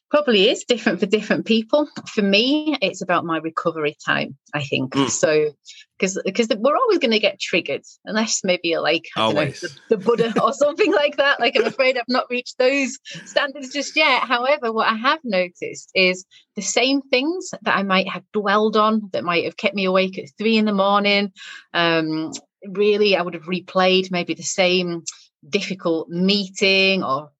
probably 0.09 0.49
is 0.49 0.63
different 0.63 0.99
for 0.99 1.05
different 1.05 1.45
people. 1.45 1.87
For 2.07 2.21
me, 2.21 2.77
it's 2.81 3.01
about 3.01 3.25
my 3.25 3.37
recovery 3.37 3.97
time, 4.05 4.37
I 4.53 4.63
think. 4.63 4.93
Mm. 4.93 5.09
So, 5.09 5.51
because 5.97 6.19
because 6.23 6.47
we're 6.57 6.77
always 6.77 6.99
going 6.99 7.11
to 7.11 7.19
get 7.19 7.39
triggered 7.39 7.81
unless 8.05 8.41
maybe 8.43 8.69
you're 8.69 8.81
like 8.81 9.05
know, 9.17 9.33
the, 9.33 9.77
the, 9.89 9.97
Buddha 9.97 10.33
or 10.41 10.53
something 10.53 10.93
like 10.93 11.17
that. 11.17 11.39
Like 11.39 11.55
I'm 11.55 11.65
afraid 11.65 11.97
I've 11.97 12.03
not 12.07 12.29
reached 12.29 12.57
those 12.57 12.97
standards 13.25 13.73
just 13.73 13.95
yet. 13.95 14.23
However, 14.23 14.71
what 14.71 14.87
I 14.87 14.95
have 14.95 15.19
noticed 15.23 15.91
is 15.95 16.25
the 16.55 16.61
same 16.61 17.01
things 17.01 17.49
that 17.63 17.75
I 17.75 17.83
might 17.83 18.07
have 18.09 18.23
dwelled 18.31 18.77
on 18.77 19.09
that 19.13 19.23
might 19.23 19.45
have 19.45 19.57
kept 19.57 19.75
me 19.75 19.85
awake 19.85 20.17
at 20.17 20.29
three 20.37 20.57
in 20.57 20.65
the 20.65 20.73
morning. 20.73 21.31
Um, 21.73 22.31
really, 22.65 23.15
I 23.15 23.21
would 23.21 23.33
have 23.33 23.43
replayed 23.43 24.11
maybe 24.11 24.33
the 24.33 24.43
same 24.43 25.03
difficult 25.49 26.09
meeting 26.09 27.03
or 27.03 27.31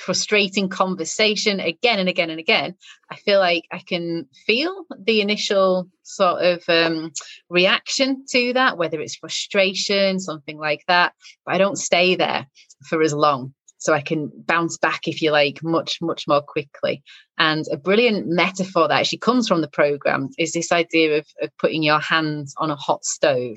frustrating 0.00 0.68
conversation 0.68 1.60
again 1.60 1.98
and 1.98 2.08
again 2.08 2.30
and 2.30 2.40
again, 2.40 2.74
I 3.10 3.16
feel 3.16 3.38
like 3.38 3.64
I 3.70 3.80
can 3.86 4.26
feel 4.46 4.84
the 4.98 5.20
initial 5.20 5.88
sort 6.02 6.42
of 6.42 6.64
um, 6.68 7.12
reaction 7.48 8.24
to 8.30 8.54
that, 8.54 8.78
whether 8.78 9.00
it's 9.00 9.16
frustration, 9.16 10.18
something 10.18 10.58
like 10.58 10.84
that. 10.88 11.12
But 11.44 11.54
I 11.54 11.58
don't 11.58 11.76
stay 11.76 12.16
there 12.16 12.46
for 12.88 13.02
as 13.02 13.12
long. 13.12 13.54
So 13.78 13.94
I 13.94 14.02
can 14.02 14.30
bounce 14.34 14.76
back, 14.76 15.08
if 15.08 15.22
you 15.22 15.30
like, 15.30 15.62
much, 15.62 16.02
much 16.02 16.28
more 16.28 16.42
quickly. 16.42 17.02
And 17.38 17.64
a 17.72 17.78
brilliant 17.78 18.26
metaphor 18.26 18.88
that 18.88 19.00
actually 19.00 19.18
comes 19.18 19.48
from 19.48 19.62
the 19.62 19.68
program 19.68 20.28
is 20.38 20.52
this 20.52 20.70
idea 20.70 21.16
of, 21.18 21.26
of 21.40 21.50
putting 21.58 21.82
your 21.82 21.98
hands 21.98 22.54
on 22.58 22.70
a 22.70 22.76
hot 22.76 23.06
stove. 23.06 23.56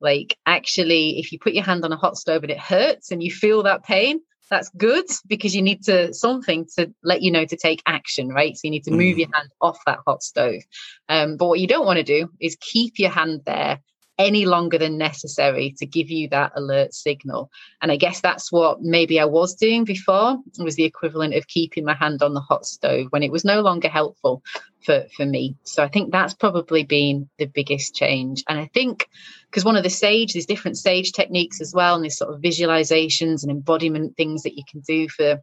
Like, 0.00 0.36
actually, 0.46 1.18
if 1.18 1.32
you 1.32 1.38
put 1.38 1.54
your 1.54 1.64
hand 1.64 1.84
on 1.84 1.92
a 1.92 1.96
hot 1.96 2.16
stove 2.16 2.42
and 2.42 2.52
it 2.52 2.58
hurts 2.58 3.10
and 3.10 3.22
you 3.22 3.30
feel 3.30 3.64
that 3.64 3.84
pain, 3.84 4.20
that's 4.50 4.70
good 4.70 5.04
because 5.26 5.54
you 5.54 5.62
need 5.62 5.84
to 5.84 6.12
something 6.14 6.66
to 6.76 6.92
let 7.02 7.22
you 7.22 7.30
know 7.30 7.44
to 7.44 7.56
take 7.56 7.82
action 7.86 8.28
right 8.28 8.56
so 8.56 8.60
you 8.64 8.70
need 8.70 8.84
to 8.84 8.90
move 8.90 9.16
mm. 9.16 9.18
your 9.18 9.28
hand 9.34 9.50
off 9.60 9.78
that 9.86 9.98
hot 10.06 10.22
stove 10.22 10.62
um, 11.08 11.36
but 11.36 11.46
what 11.46 11.60
you 11.60 11.66
don't 11.66 11.86
want 11.86 11.98
to 11.98 12.02
do 12.02 12.30
is 12.40 12.56
keep 12.60 12.98
your 12.98 13.10
hand 13.10 13.42
there 13.44 13.80
any 14.18 14.46
longer 14.46 14.78
than 14.78 14.98
necessary 14.98 15.74
to 15.78 15.86
give 15.86 16.10
you 16.10 16.28
that 16.28 16.52
alert 16.56 16.92
signal. 16.92 17.50
And 17.80 17.92
I 17.92 17.96
guess 17.96 18.20
that's 18.20 18.50
what 18.50 18.82
maybe 18.82 19.20
I 19.20 19.24
was 19.24 19.54
doing 19.54 19.84
before 19.84 20.38
was 20.58 20.74
the 20.74 20.84
equivalent 20.84 21.34
of 21.34 21.46
keeping 21.46 21.84
my 21.84 21.94
hand 21.94 22.22
on 22.22 22.34
the 22.34 22.40
hot 22.40 22.66
stove 22.66 23.06
when 23.10 23.22
it 23.22 23.30
was 23.30 23.44
no 23.44 23.60
longer 23.60 23.88
helpful 23.88 24.42
for, 24.84 25.04
for 25.16 25.24
me. 25.24 25.56
So 25.62 25.82
I 25.84 25.88
think 25.88 26.10
that's 26.10 26.34
probably 26.34 26.84
been 26.84 27.28
the 27.38 27.46
biggest 27.46 27.94
change. 27.94 28.42
And 28.48 28.58
I 28.58 28.66
think 28.74 29.08
because 29.50 29.64
one 29.64 29.76
of 29.76 29.84
the 29.84 29.90
sage, 29.90 30.32
there's 30.32 30.46
different 30.46 30.78
sage 30.78 31.12
techniques 31.12 31.60
as 31.60 31.72
well, 31.72 31.94
and 31.94 32.04
there's 32.04 32.18
sort 32.18 32.34
of 32.34 32.40
visualizations 32.40 33.42
and 33.42 33.50
embodiment 33.50 34.16
things 34.16 34.42
that 34.42 34.56
you 34.56 34.64
can 34.68 34.80
do 34.80 35.08
for 35.08 35.40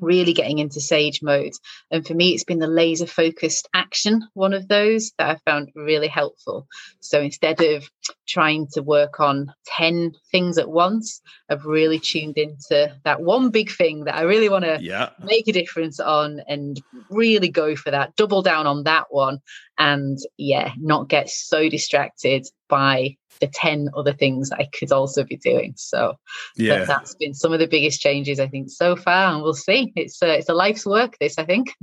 really 0.00 0.32
getting 0.32 0.58
into 0.58 0.80
sage 0.80 1.22
mode. 1.22 1.52
And 1.90 2.06
for 2.06 2.14
me, 2.14 2.30
it's 2.30 2.44
been 2.44 2.58
the 2.58 2.66
laser 2.66 3.06
focused 3.06 3.68
action, 3.74 4.26
one 4.34 4.54
of 4.54 4.68
those 4.68 5.12
that 5.18 5.30
I 5.30 5.50
found 5.50 5.70
really 5.74 6.08
helpful. 6.08 6.66
So 7.00 7.20
instead 7.20 7.60
of 7.60 7.88
trying 8.26 8.66
to 8.72 8.82
work 8.82 9.20
on 9.20 9.52
10 9.66 10.12
things 10.30 10.58
at 10.58 10.68
once, 10.68 11.20
I've 11.48 11.64
really 11.64 11.98
tuned 11.98 12.38
into 12.38 12.94
that 13.04 13.22
one 13.22 13.50
big 13.50 13.70
thing 13.70 14.04
that 14.04 14.16
I 14.16 14.22
really 14.22 14.48
want 14.48 14.64
to 14.64 14.78
yeah. 14.80 15.10
make 15.22 15.48
a 15.48 15.52
difference 15.52 16.00
on 16.00 16.40
and 16.48 16.80
really 17.10 17.48
go 17.48 17.76
for 17.76 17.90
that, 17.90 18.16
double 18.16 18.42
down 18.42 18.66
on 18.66 18.84
that 18.84 19.06
one. 19.10 19.38
And 19.78 20.18
yeah, 20.36 20.72
not 20.78 21.08
get 21.08 21.28
so 21.28 21.68
distracted 21.68 22.46
by 22.68 23.16
the 23.40 23.48
10 23.48 23.90
other 23.96 24.12
things 24.12 24.52
I 24.52 24.68
could 24.72 24.92
also 24.92 25.24
be 25.24 25.36
doing. 25.36 25.74
So 25.76 26.14
yeah. 26.56 26.84
that's 26.84 27.14
been 27.16 27.34
some 27.34 27.52
of 27.52 27.58
the 27.58 27.66
biggest 27.66 28.00
changes 28.00 28.38
I 28.38 28.48
think 28.48 28.70
so 28.70 28.96
far. 28.96 29.34
And 29.34 29.42
we'll 29.42 29.54
see. 29.54 29.92
It's 29.96 30.22
a, 30.22 30.38
it's 30.38 30.48
a 30.48 30.54
life's 30.54 30.86
work, 30.86 31.16
this, 31.18 31.38
I 31.38 31.44
think. 31.44 31.74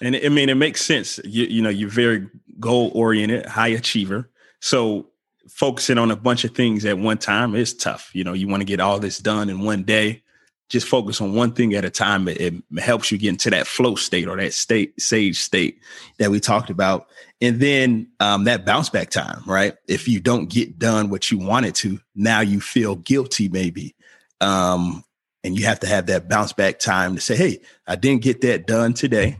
And 0.00 0.16
I 0.16 0.28
mean, 0.28 0.48
it 0.48 0.56
makes 0.56 0.84
sense. 0.84 1.18
You, 1.24 1.44
you 1.44 1.62
know, 1.62 1.70
you're 1.70 1.88
very 1.88 2.28
goal 2.60 2.90
oriented, 2.94 3.46
high 3.46 3.68
achiever. 3.68 4.30
So 4.60 5.08
focusing 5.48 5.98
on 5.98 6.10
a 6.10 6.16
bunch 6.16 6.44
of 6.44 6.54
things 6.54 6.84
at 6.84 6.98
one 6.98 7.18
time 7.18 7.54
is 7.54 7.74
tough. 7.74 8.10
You 8.12 8.24
know, 8.24 8.32
you 8.32 8.48
want 8.48 8.60
to 8.60 8.66
get 8.66 8.80
all 8.80 8.98
this 8.98 9.18
done 9.18 9.48
in 9.48 9.60
one 9.60 9.82
day. 9.82 10.22
Just 10.68 10.88
focus 10.88 11.20
on 11.20 11.34
one 11.34 11.52
thing 11.52 11.74
at 11.74 11.84
a 11.84 11.90
time. 11.90 12.26
It, 12.26 12.40
it 12.40 12.54
helps 12.78 13.12
you 13.12 13.18
get 13.18 13.28
into 13.28 13.50
that 13.50 13.68
flow 13.68 13.94
state 13.94 14.26
or 14.26 14.36
that 14.36 14.52
state, 14.52 15.00
sage 15.00 15.38
state 15.38 15.78
that 16.18 16.30
we 16.30 16.40
talked 16.40 16.70
about. 16.70 17.06
And 17.40 17.60
then 17.60 18.08
um, 18.18 18.44
that 18.44 18.66
bounce 18.66 18.90
back 18.90 19.10
time, 19.10 19.42
right? 19.46 19.74
If 19.86 20.08
you 20.08 20.18
don't 20.18 20.50
get 20.50 20.78
done 20.78 21.08
what 21.08 21.30
you 21.30 21.38
wanted 21.38 21.76
to, 21.76 22.00
now 22.16 22.40
you 22.40 22.60
feel 22.60 22.96
guilty, 22.96 23.48
maybe. 23.48 23.94
Um, 24.40 25.04
and 25.44 25.56
you 25.56 25.64
have 25.66 25.80
to 25.80 25.86
have 25.86 26.06
that 26.06 26.28
bounce 26.28 26.52
back 26.52 26.80
time 26.80 27.14
to 27.14 27.20
say, 27.20 27.36
hey, 27.36 27.60
I 27.86 27.94
didn't 27.94 28.22
get 28.22 28.40
that 28.40 28.66
done 28.66 28.94
today, 28.94 29.38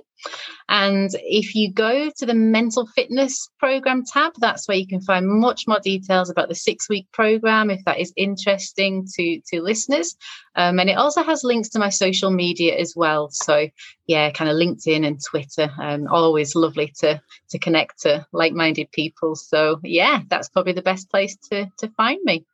And 0.68 1.10
if 1.14 1.54
you 1.54 1.72
go 1.72 2.10
to 2.16 2.26
the 2.26 2.34
mental 2.34 2.86
fitness 2.86 3.48
program 3.58 4.02
tab, 4.04 4.32
that's 4.38 4.66
where 4.66 4.76
you 4.76 4.86
can 4.86 5.00
find 5.00 5.28
much 5.28 5.68
more 5.68 5.80
details 5.80 6.30
about 6.30 6.48
the 6.48 6.54
six 6.54 6.88
week 6.88 7.06
program 7.12 7.70
if 7.70 7.84
that 7.84 7.98
is 7.98 8.12
interesting 8.16 9.06
to, 9.14 9.40
to 9.48 9.60
listeners. 9.60 10.16
Um, 10.56 10.78
and 10.78 10.88
it 10.88 10.96
also 10.96 11.22
has 11.22 11.44
links 11.44 11.68
to 11.70 11.78
my 11.78 11.90
social 11.90 12.30
media 12.30 12.76
as 12.76 12.94
well. 12.96 13.28
So, 13.30 13.68
yeah, 14.06 14.30
kind 14.30 14.50
of 14.50 14.56
LinkedIn 14.56 15.06
and 15.06 15.20
Twitter. 15.22 15.70
Um, 15.78 16.06
always 16.08 16.54
lovely 16.54 16.92
to, 17.00 17.20
to 17.50 17.58
connect 17.58 18.00
to 18.02 18.26
like 18.32 18.52
minded 18.52 18.90
people. 18.92 19.36
So, 19.36 19.80
yeah, 19.82 20.22
that's 20.28 20.48
probably 20.48 20.72
the 20.72 20.82
best 20.82 21.10
place 21.10 21.36
to, 21.50 21.70
to 21.78 21.88
find 21.90 22.20
me. 22.24 22.46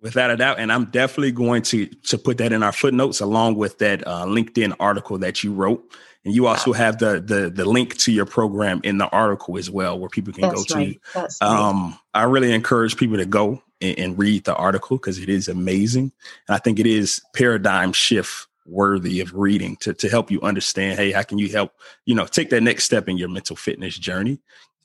Without 0.00 0.30
a 0.30 0.36
doubt, 0.36 0.60
and 0.60 0.70
I'm 0.72 0.84
definitely 0.84 1.32
going 1.32 1.62
to 1.62 1.86
to 1.86 2.18
put 2.18 2.38
that 2.38 2.52
in 2.52 2.62
our 2.62 2.70
footnotes 2.70 3.20
along 3.20 3.56
with 3.56 3.78
that 3.78 4.06
uh, 4.06 4.26
LinkedIn 4.26 4.76
article 4.78 5.18
that 5.18 5.42
you 5.42 5.52
wrote 5.52 5.92
and 6.28 6.34
you 6.34 6.46
also 6.46 6.74
have 6.74 6.98
the 6.98 7.22
the 7.24 7.48
the 7.48 7.64
link 7.64 7.96
to 7.96 8.12
your 8.12 8.26
program 8.26 8.82
in 8.84 8.98
the 8.98 9.08
article 9.08 9.56
as 9.56 9.70
well, 9.70 9.98
where 9.98 10.10
people 10.10 10.34
can 10.34 10.42
That's 10.42 10.64
go 10.66 10.74
right. 10.74 10.92
to. 10.92 11.00
That's 11.14 11.40
um, 11.40 11.84
right. 11.84 11.98
I 12.12 12.22
really 12.24 12.52
encourage 12.52 12.98
people 12.98 13.16
to 13.16 13.24
go 13.24 13.62
and, 13.80 13.98
and 13.98 14.18
read 14.18 14.44
the 14.44 14.54
article 14.54 14.98
because 14.98 15.18
it 15.18 15.30
is 15.30 15.48
amazing, 15.48 16.12
and 16.46 16.54
I 16.54 16.58
think 16.58 16.78
it 16.78 16.86
is 16.86 17.22
paradigm 17.34 17.94
shift 17.94 18.46
worthy 18.66 19.20
of 19.20 19.32
reading 19.32 19.76
to 19.76 19.94
to 19.94 20.10
help 20.10 20.30
you 20.30 20.42
understand. 20.42 20.98
Hey, 20.98 21.12
how 21.12 21.22
can 21.22 21.38
you 21.38 21.48
help? 21.48 21.72
You 22.04 22.14
know, 22.14 22.26
take 22.26 22.50
that 22.50 22.62
next 22.62 22.84
step 22.84 23.08
in 23.08 23.16
your 23.16 23.30
mental 23.30 23.56
fitness 23.56 23.98
journey 23.98 24.38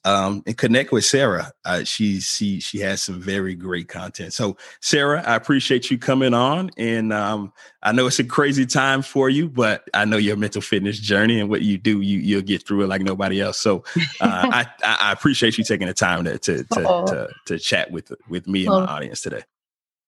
um, 0.06 0.44
and 0.46 0.58
connect 0.58 0.92
with 0.92 1.06
Sarah. 1.06 1.52
Uh, 1.66 1.84
she 1.84 2.20
she 2.20 2.60
she 2.60 2.80
has 2.80 3.02
some 3.02 3.20
very 3.20 3.56
great 3.56 3.88
content. 3.88 4.34
So 4.34 4.58
Sarah, 4.82 5.24
I 5.26 5.36
appreciate 5.36 5.90
you 5.90 5.98
coming 5.98 6.34
on, 6.34 6.72
and 6.78 7.14
um, 7.14 7.54
I 7.82 7.92
know 7.92 8.08
it's 8.08 8.20
a 8.20 8.24
crazy 8.24 8.66
time 8.66 9.02
for 9.02 9.30
you, 9.30 9.50
but 9.50 9.90
I 9.94 10.06
know 10.06 10.18
your 10.18 10.38
mental 10.38 10.62
fitness 10.62 11.00
journey 11.00 11.40
and 11.40 11.50
what 11.50 11.62
you 11.62 11.78
do, 11.78 12.02
you 12.02 12.20
you'll 12.20 12.42
get 12.42 12.68
through 12.68 12.84
it 12.84 12.88
like 12.88 13.02
nobody 13.02 13.42
else. 13.42 13.58
So 13.58 13.84
uh, 13.98 14.02
I 14.22 14.68
I 14.84 15.12
appreciate 15.12 15.58
you 15.58 15.64
taking 15.64 15.88
the 15.88 15.94
time 15.94 16.24
to 16.26 16.38
to 16.38 16.64
to, 16.64 16.84
to, 17.08 17.30
to 17.46 17.60
chat 17.60 17.92
with 17.92 18.12
with 18.30 18.48
me 18.48 18.66
and 18.66 18.76
my 18.76 18.86
audience 18.86 19.22
today. 19.22 19.44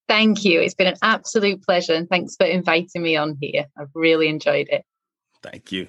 Thank 0.08 0.45
you. 0.45 0.62
It's 0.62 0.75
been 0.75 0.88
an 0.88 0.97
absolute 1.01 1.63
pleasure. 1.63 1.93
And 1.93 2.08
thanks 2.08 2.36
for 2.36 2.45
inviting 2.45 3.01
me 3.01 3.15
on 3.15 3.38
here. 3.41 3.65
I've 3.77 3.89
really 3.95 4.27
enjoyed 4.27 4.67
it. 4.69 4.86
Thank 5.41 5.71
you. 5.71 5.88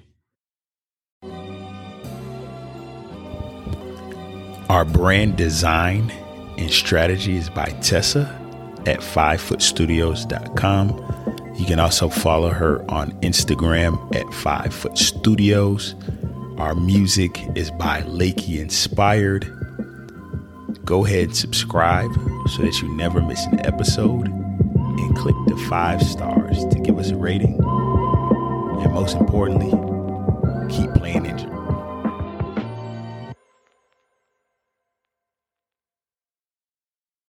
Our 4.69 4.85
brand 4.85 5.37
design 5.37 6.11
and 6.59 6.69
strategy 6.71 7.37
is 7.37 7.49
by 7.49 7.67
Tessa 7.83 8.37
at 8.85 8.99
fivefootstudios.com. 8.99 11.55
You 11.57 11.67
can 11.67 11.79
also 11.79 12.09
follow 12.09 12.51
her 12.51 12.85
on 12.91 13.13
Instagram 13.21 13.95
at 14.17 14.27
fivefootstudios. 14.27 15.95
Our 16.59 16.75
music 16.75 17.41
is 17.55 17.71
by 17.71 18.03
Lakey 18.03 18.59
Inspired. 18.59 19.45
Go 20.85 21.07
ahead 21.07 21.27
and 21.27 21.37
subscribe 21.37 22.13
so 22.49 22.63
that 22.63 22.83
you 22.83 22.89
never 22.97 23.23
miss 23.23 23.47
an 23.47 23.65
episode 23.65 24.27
and 24.27 25.17
click 25.17 25.37
the 25.47 25.57
five 25.69 26.03
stars 26.03 26.67
to 26.67 26.81
give 26.81 26.99
us 26.99 27.11
a 27.11 27.17
rating. 27.17 27.63
And 28.83 28.93
most 28.93 29.17
importantly, 29.17 29.71
keep 30.77 30.93
playing 30.95 31.27
injured. 31.27 31.56